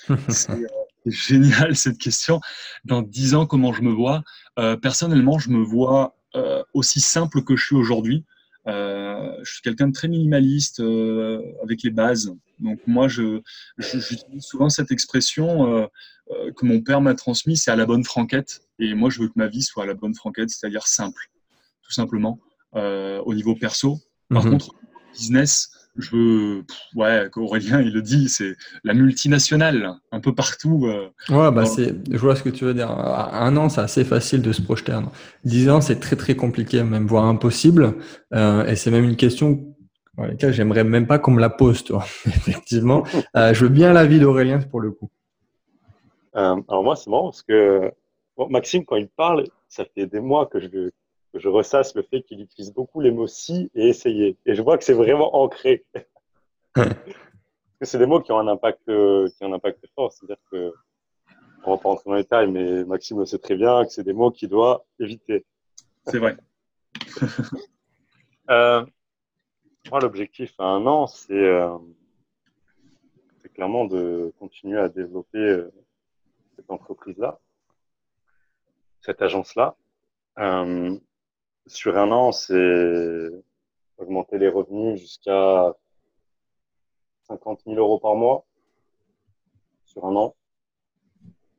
c'est 0.29 0.67
génial 1.07 1.77
cette 1.77 1.99
question. 1.99 2.41
Dans 2.85 3.03
dix 3.03 3.35
ans, 3.35 3.47
comment 3.47 3.73
je 3.73 3.83
me 3.83 3.93
vois? 3.93 4.23
Personnellement, 4.83 5.39
je 5.39 5.51
me 5.51 5.63
vois 5.63 6.17
aussi 6.75 7.01
simple 7.01 7.45
que 7.45 7.57
je 7.57 7.65
suis 7.65 7.77
aujourd'hui. 7.77 8.25
Euh, 8.67 9.37
je 9.43 9.53
suis 9.53 9.63
quelqu'un 9.63 9.89
de 9.89 9.93
très 9.93 10.09
minimaliste 10.09 10.81
euh, 10.81 11.43
avec 11.63 11.83
les 11.83 11.91
bases. 11.91 12.35
Donc 12.59 12.79
moi, 12.87 13.09
je, 13.09 13.41
j'utilise 13.79 14.45
souvent 14.45 14.69
cette 14.69 14.91
expression 14.91 15.89
euh, 16.31 16.53
que 16.57 16.67
mon 16.67 16.81
père 16.81 17.01
m'a 17.01 17.15
transmise, 17.15 17.63
c'est 17.63 17.71
à 17.71 17.77
la 17.77 17.87
bonne 17.87 18.05
franquette. 18.05 18.63
Et 18.79 18.95
moi, 18.95 19.11
je 19.11 19.21
veux 19.21 19.29
que 19.29 19.35
ma 19.37 19.49
vie 19.49 19.63
soit 19.63 19.85
à 19.85 19.87
la 19.87 19.95
bonne 19.95 20.15
franquette, 20.15 20.51
c'est-à-dire 20.51 20.87
simple, 20.87 21.31
tout 21.83 21.93
simplement, 21.93 22.39
au 22.75 23.35
niveau 23.35 23.55
perso. 23.57 23.99
Par 24.29 24.45
mhm. 24.45 24.53
contre, 24.53 24.75
business, 25.13 25.71
je 26.01 26.17
veux, 26.17 26.65
ouais, 26.95 27.29
Aurélien, 27.37 27.81
il 27.81 27.93
le 27.93 28.03
dit, 28.03 28.29
c'est 28.29 28.57
la 28.85 28.95
multinationale, 28.95 29.95
un 30.13 30.21
peu 30.21 30.35
partout. 30.35 30.87
Euh, 30.87 31.09
ouais, 31.29 31.51
bah 31.53 31.65
c'est, 31.67 31.95
je 32.11 32.19
vois 32.19 32.37
ce 32.37 32.43
que 32.43 32.49
tu 32.49 32.65
veux 32.65 32.75
dire. 32.75 32.91
un 32.91 33.57
an, 33.57 33.69
c'est 33.69 33.81
assez 33.81 34.05
facile 34.05 34.43
de 34.43 34.53
se 34.53 34.63
projeter. 34.63 34.99
Dix 35.45 35.69
ans, 35.71 35.81
c'est 35.81 36.01
très 36.01 36.17
très 36.17 36.35
compliqué, 36.37 36.83
même 36.83 37.07
voire 37.07 37.25
impossible. 37.25 37.95
Euh, 38.35 38.65
et 38.67 38.77
c'est 38.77 38.91
même 38.91 39.05
une 39.05 39.17
question 39.17 39.75
dans 40.17 40.25
laquelle 40.25 40.53
j'aimerais 40.53 40.85
même 40.85 41.07
pas 41.07 41.19
qu'on 41.19 41.33
me 41.33 41.41
la 41.41 41.51
pose, 41.51 41.85
toi. 41.85 42.05
Effectivement, 42.27 43.05
euh, 43.37 43.55
je 43.55 43.65
veux 43.65 43.71
bien 43.71 43.93
l'avis 43.93 44.21
d'Aurélien 44.21 44.59
pour 44.61 44.81
le 44.81 44.91
coup. 44.91 45.11
alors 46.35 46.83
moi, 46.83 46.97
c'est 46.97 47.11
marrant 47.11 47.31
parce 47.31 47.43
que 47.43 47.93
Maxime, 48.49 48.85
quand 48.85 48.97
il 48.97 49.09
parle, 49.09 49.45
ça 49.69 49.85
fait 49.85 50.07
des 50.07 50.21
mois 50.21 50.47
que 50.47 50.61
je, 50.61 50.91
je 51.35 51.49
ressasse 51.49 51.95
le 51.95 52.03
fait 52.03 52.23
qu'il 52.23 52.41
utilise 52.41 52.73
beaucoup 52.73 53.01
les 53.01 53.11
mots 53.11 53.27
si 53.27 53.71
et 53.75 53.89
essayer. 53.89 54.37
Et 54.47 54.55
je 54.55 54.63
vois 54.63 54.79
que 54.79 54.85
c'est 54.85 54.95
vraiment 54.95 55.37
ancré. 55.37 55.85
Parce 56.75 56.89
que 57.81 57.87
c'est 57.87 57.99
des 57.99 58.07
mots 58.07 58.21
qui 58.21 58.33
ont 58.33 58.39
un 58.39 58.49
impact, 58.49 58.85
qui 58.85 58.91
ont 59.45 59.47
un 59.47 59.53
impact 59.53 59.87
fort. 59.95 60.13
C'est-à-dire 60.13 60.43
que, 60.51 60.73
on 61.65 61.73
va 61.73 61.79
pas 61.79 61.89
rentrer 61.91 62.11
dans 62.11 62.17
les 62.17 62.23
détails, 62.23 62.51
mais 62.51 62.85
Maxime 62.85 63.19
le 63.19 63.27
sait 63.27 63.39
très 63.39 63.57
bien 63.57 63.85
que 63.85 63.93
c'est 63.93 64.03
des 64.03 64.13
mots 64.13 64.31
qu'il 64.31 64.49
doit 64.49 64.85
éviter. 64.99 65.45
C'est 66.07 66.19
vrai. 66.19 66.37
euh, 68.51 68.85
moi, 69.91 70.01
l'objectif 70.01 70.55
à 70.59 70.65
un 70.65 70.87
an, 70.87 71.07
c'est 71.07 71.33
euh, 71.33 71.79
clairement 73.55 73.85
de 73.85 74.33
continuer 74.39 74.79
à 74.79 74.89
développer 74.89 75.39
euh, 75.39 75.73
cette 76.57 76.71
entreprise-là, 76.71 77.39
cette 79.01 79.23
agence-là. 79.23 79.77
Euh, 80.39 80.97
sur 81.67 81.97
un 81.97 82.11
an, 82.11 82.33
c'est 82.33 83.31
augmenter 83.99 84.39
les 84.39 84.49
revenus 84.49 85.01
jusqu'à 85.01 85.75
50 87.29 87.63
000 87.67 87.77
euros 87.77 87.99
par 87.99 88.15
mois 88.15 88.45
sur 89.85 90.05
un 90.05 90.17
an. 90.17 90.35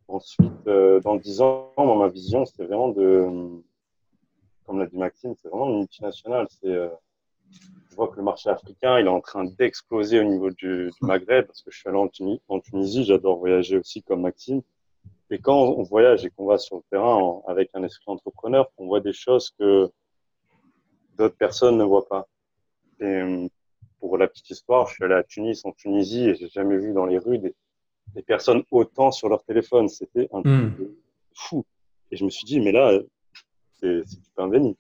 Ensuite, 0.08 0.68
euh, 0.68 1.00
dans 1.00 1.16
10 1.16 1.42
ans, 1.42 1.74
ma 1.78 2.10
vision, 2.10 2.46
c'est 2.46 2.66
vraiment 2.66 2.90
de, 2.90 3.62
comme 4.66 4.80
l'a 4.80 4.86
dit 4.88 4.98
Maxime, 4.98 5.36
c'est 5.42 5.48
vraiment 5.48 5.70
une 5.70 5.80
multinationale. 5.80 6.48
Euh, 6.66 6.90
je 7.90 7.96
vois 7.96 8.08
que 8.08 8.18
le 8.18 8.24
marché 8.24 8.50
africain, 8.50 9.00
il 9.00 9.06
est 9.06 9.10
en 9.10 9.22
train 9.22 9.46
d'exploser 9.46 10.20
au 10.20 10.24
niveau 10.24 10.50
du, 10.50 10.92
Maghreb 11.02 11.46
parce 11.46 11.62
que 11.62 11.72
je 11.72 11.80
suis 11.80 11.90
allé. 11.90 11.98
En 12.48 12.60
Tunisie, 12.60 13.04
j'adore 13.04 13.40
voyager 13.40 13.78
aussi 13.78 14.02
comme 14.04 14.22
Maxime. 14.22 14.62
Et 15.32 15.39
quand 15.39 15.58
on 15.58 15.84
voyage 15.84 16.26
et 16.26 16.30
qu'on 16.30 16.46
va 16.46 16.58
sur 16.58 16.76
le 16.76 16.84
terrain 16.91 17.41
avec 17.48 17.70
un 17.74 17.84
esprit 17.84 18.04
entrepreneur, 18.08 18.70
on 18.78 18.88
voit 18.88 19.00
des 19.00 19.13
choses 19.13 19.50
que 19.58 19.89
d'autres 21.17 21.38
personnes 21.38 21.78
ne 21.78 21.86
voient 21.86 22.08
pas. 22.08 22.28
Et 23.00 23.06
euh, 23.06 23.48
pour 24.02 24.17
la 24.17 24.28
petite 24.28 24.50
histoire, 24.50 24.88
je 24.88 24.96
suis 24.96 25.04
allé 25.06 25.13
à 25.13 25.24
Tunis, 25.24 25.63
en 25.63 25.72
Tunisie, 25.72 26.28
et 26.28 26.36
j'ai 26.36 26.50
jamais 26.50 26.78
vu 26.78 26.94
dans 26.94 27.06
les 27.06 27.17
rues 27.17 27.39
des, 27.39 27.56
personnes 28.28 28.63
autant 28.72 29.12
sur 29.12 29.30
leur 29.30 29.41
téléphone. 29.44 29.88
C'était 29.88 30.28
un 30.34 30.41
hmm. 30.41 30.76
truc 30.76 30.89
fou. 31.34 31.65
Et 32.12 32.17
je 32.17 32.26
me 32.26 32.30
suis 32.30 32.44
dit, 32.44 32.60
mais 32.60 32.74
là, 32.74 33.00
c'est 33.80 34.06
super 34.06 34.50
béni. 34.50 34.76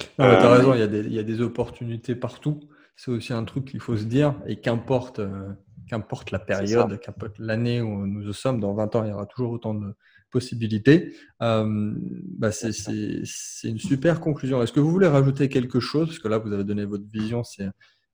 tu 0.00 0.06
as 0.18 0.54
raison, 0.54 0.74
il 0.74 0.80
y, 0.80 0.82
a 0.82 0.88
des, 0.88 1.00
il 1.00 1.12
y, 1.12 1.20
a 1.20 1.22
des, 1.22 1.40
opportunités 1.40 2.16
partout. 2.16 2.58
C'est 2.96 3.12
aussi 3.12 3.32
un 3.32 3.44
truc 3.44 3.66
qu'il 3.66 3.80
faut 3.80 3.96
se 3.96 4.04
dire. 4.04 4.34
Et 4.46 4.56
qu'importe 4.56 5.20
euh, 5.20 5.52
qu'importe 5.88 6.30
la 6.30 6.38
période, 6.38 7.00
qu'importe 7.00 7.38
l'année 7.38 7.80
où 7.80 8.06
nous 8.06 8.32
sommes, 8.32 8.60
dans 8.60 8.74
20 8.74 8.96
ans, 8.96 9.04
il 9.04 9.10
y 9.10 9.12
aura 9.12 9.26
toujours 9.26 9.52
autant 9.52 9.74
de, 9.74 9.94
possibilités. 10.30 11.14
Euh, 11.42 11.94
bah 12.38 12.52
c'est 12.52 12.68
une 13.64 13.78
super 13.78 14.20
conclusion. 14.20 14.62
Est-ce 14.62 14.72
que 14.72 14.80
vous 14.80 14.90
voulez 14.90 15.06
rajouter 15.06 15.48
quelque 15.48 15.80
chose? 15.80 16.08
Parce 16.08 16.18
que 16.18 16.28
là, 16.28 16.38
vous 16.38 16.52
avez 16.52 16.64
donné 16.64 16.84
votre 16.84 17.04
vision, 17.10 17.44
c'est 17.44 17.68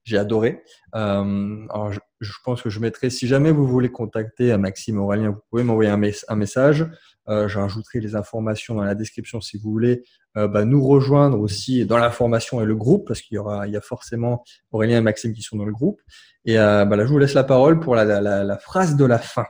J'ai 0.05 0.17
adoré. 0.17 0.63
alors, 0.93 1.91
je, 2.21 2.31
pense 2.43 2.61
que 2.61 2.69
je 2.69 2.79
mettrai, 2.79 3.09
si 3.09 3.27
jamais 3.27 3.51
vous 3.51 3.67
voulez 3.67 3.91
contacter 3.91 4.55
Maxime 4.57 4.99
Aurélien, 4.99 5.31
vous 5.31 5.41
pouvez 5.49 5.63
m'envoyer 5.63 5.89
un, 5.89 6.01
un, 6.27 6.35
message. 6.35 6.85
Euh, 7.27 7.47
je 7.47 7.59
les 7.99 8.15
informations 8.15 8.75
dans 8.75 8.83
la 8.83 8.95
description 8.95 9.41
si 9.41 9.57
vous 9.57 9.71
voulez 9.71 10.03
bah, 10.35 10.63
nous 10.63 10.85
rejoindre 10.85 11.39
aussi 11.39 11.85
dans 11.85 11.97
la 11.97 12.11
formation 12.11 12.61
et 12.61 12.65
le 12.65 12.75
groupe, 12.75 13.07
parce 13.07 13.21
qu'il 13.21 13.35
y 13.35 13.37
aura, 13.37 13.67
il 13.67 13.73
y 13.73 13.77
a 13.77 13.81
forcément 13.81 14.43
Aurélien 14.71 14.99
et 14.99 15.01
Maxime 15.01 15.33
qui 15.33 15.41
sont 15.41 15.57
dans 15.57 15.65
le 15.65 15.71
groupe. 15.71 16.01
Et 16.45 16.55
bah, 16.55 16.85
là, 16.85 17.05
je 17.05 17.11
vous 17.11 17.19
laisse 17.19 17.33
la 17.33 17.43
parole 17.43 17.79
pour 17.79 17.95
la, 17.95 18.05
la, 18.05 18.43
la 18.43 18.57
phrase 18.57 18.95
de 18.95 19.05
la 19.05 19.17
fin. 19.17 19.45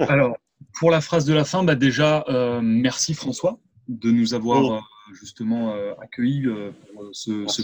Alors, 0.00 0.36
pour 0.78 0.90
la 0.90 1.00
phrase 1.00 1.24
de 1.24 1.34
la 1.34 1.44
fin, 1.44 1.64
bah 1.64 1.74
déjà, 1.74 2.24
euh, 2.28 2.60
merci 2.62 3.14
François 3.14 3.58
de 3.88 4.10
nous 4.10 4.34
avoir 4.34 4.64
oh. 4.64 4.74
euh, 4.74 5.14
justement 5.14 5.72
euh, 5.72 5.92
accueillis 6.00 6.46
pour 6.92 7.08
ce, 7.12 7.46
ce 7.46 7.62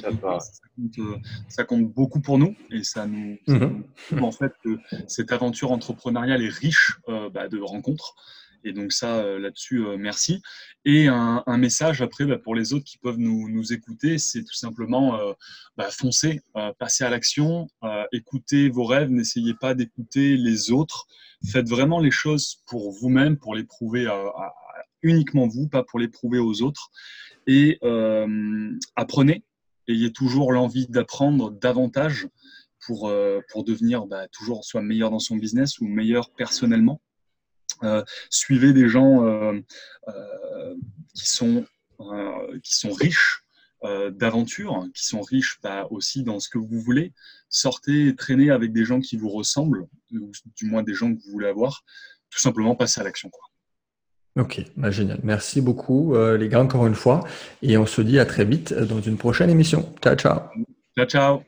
ça, 1.49 1.65
compte, 1.65 1.85
beaucoup 1.93 2.21
pour 2.21 2.39
nous 2.39 2.55
et 2.71 2.85
ça 2.85 3.07
nous, 3.07 3.39
mhm. 3.47 3.85
en 4.21 4.33
fait 4.33 4.53
que 4.63 4.79
cette 5.09 5.33
aventure 5.33 5.73
entrepreneuriale 5.73 6.43
est 6.43 6.49
riche 6.49 6.99
bah, 7.33 7.49
de 7.49 7.59
rencontres. 7.61 8.15
Et 8.65 8.73
donc 8.73 8.93
ça, 8.93 9.25
là-dessus, 9.41 9.85
merci. 9.99 10.41
Et 10.85 11.09
un, 11.09 11.43
message 11.59 12.01
après 12.01 12.27
bah, 12.27 12.39
pour 12.39 12.55
les 12.55 12.73
autres 12.73 12.85
qui 12.85 12.97
peuvent 12.97 13.19
nous, 13.19 13.49
nous 13.49 13.73
écouter, 13.73 14.19
c'est 14.19 14.45
tout 14.45 14.55
simplement 14.55 15.19
bah, 15.77 15.91
foncer, 15.91 16.43
passer 16.79 17.03
à 17.03 17.11
l'action, 17.11 17.67
écouter 18.13 18.69
vos 18.69 18.85
rêves, 18.85 19.11
n'essayez 19.11 19.55
pas 19.55 19.75
d'écouter 19.75 20.37
les 20.37 20.71
autres. 20.71 21.09
Faites 21.51 21.69
vraiment 21.69 21.99
les 21.99 22.13
choses 22.13 22.63
pour 22.67 22.93
vous-même, 22.93 23.37
pour 23.37 23.57
les 23.57 23.65
prouver 23.65 24.07
à, 24.07 24.53
uniquement 25.03 25.47
vous, 25.47 25.69
pas 25.69 25.83
pour 25.83 25.99
les 25.99 26.09
prouver 26.09 26.39
aux 26.39 26.63
autres. 26.63 26.91
Et 27.47 27.79
apprenez, 28.97 29.45
ayez 29.89 30.13
toujours 30.13 30.53
l'envie 30.53 30.87
d'apprendre 30.89 31.51
davantage 31.51 32.29
pour, 32.87 33.13
pour 33.51 33.65
devenir 33.65 34.07
bah, 34.07 34.29
toujours 34.29 34.65
soit 34.65 34.83
meilleur 34.83 35.11
dans 35.11 35.19
son 35.19 35.37
business 35.37 35.81
ou 35.81 35.87
meilleur 35.87 36.31
personnellement. 36.31 37.01
Euh, 37.83 38.05
suivez 38.31 38.73
des 38.73 38.89
gens 38.89 39.25
euh, 39.25 39.59
euh, 40.09 40.75
qui, 41.15 41.31
sont, 41.31 41.67
qui 42.63 42.77
sont 42.77 42.93
riches 42.93 43.41
d'aventures, 44.13 44.87
qui 44.95 45.05
sont 45.05 45.23
riches 45.23 45.59
bah, 45.61 45.89
aussi 45.91 46.23
dans 46.23 46.39
ce 46.39 46.49
que 46.49 46.59
vous 46.59 46.81
voulez. 46.81 47.13
Sortez, 47.49 48.15
traînez 48.15 48.51
avec 48.51 48.73
des 48.73 48.85
gens 48.85 49.01
qui 49.01 49.17
vous 49.17 49.29
ressemblent, 49.29 49.89
ou 50.13 50.31
du 50.57 50.67
moins 50.67 50.85
des 50.85 50.95
gens 50.95 51.13
que 51.13 51.21
vous 51.21 51.33
voulez 51.33 51.49
avoir. 51.49 51.83
Tout 52.31 52.39
simplement, 52.39 52.77
passer 52.77 53.01
à 53.01 53.05
l'action. 53.05 53.31
Ok, 54.39 54.63
bah, 54.77 54.91
génial. 54.91 55.19
Merci 55.23 55.61
beaucoup, 55.61 56.15
les 56.17 56.49
gars, 56.49 56.61
encore 56.61 56.87
une 56.87 56.95
fois. 56.95 57.25
Et 57.61 57.77
on 57.77 57.87
se 57.87 58.01
dit 58.01 58.19
à 58.19 58.25
très 58.25 58.45
vite 58.45 58.73
dans 58.73 59.01
une 59.01 59.19
prochaine 59.19 59.51
émission. 59.51 59.95
Ciao, 60.03 60.15
ciao. 60.17 60.41
Ciao, 60.97 61.07
ciao. 61.07 61.43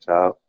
Ciao. 0.00 0.43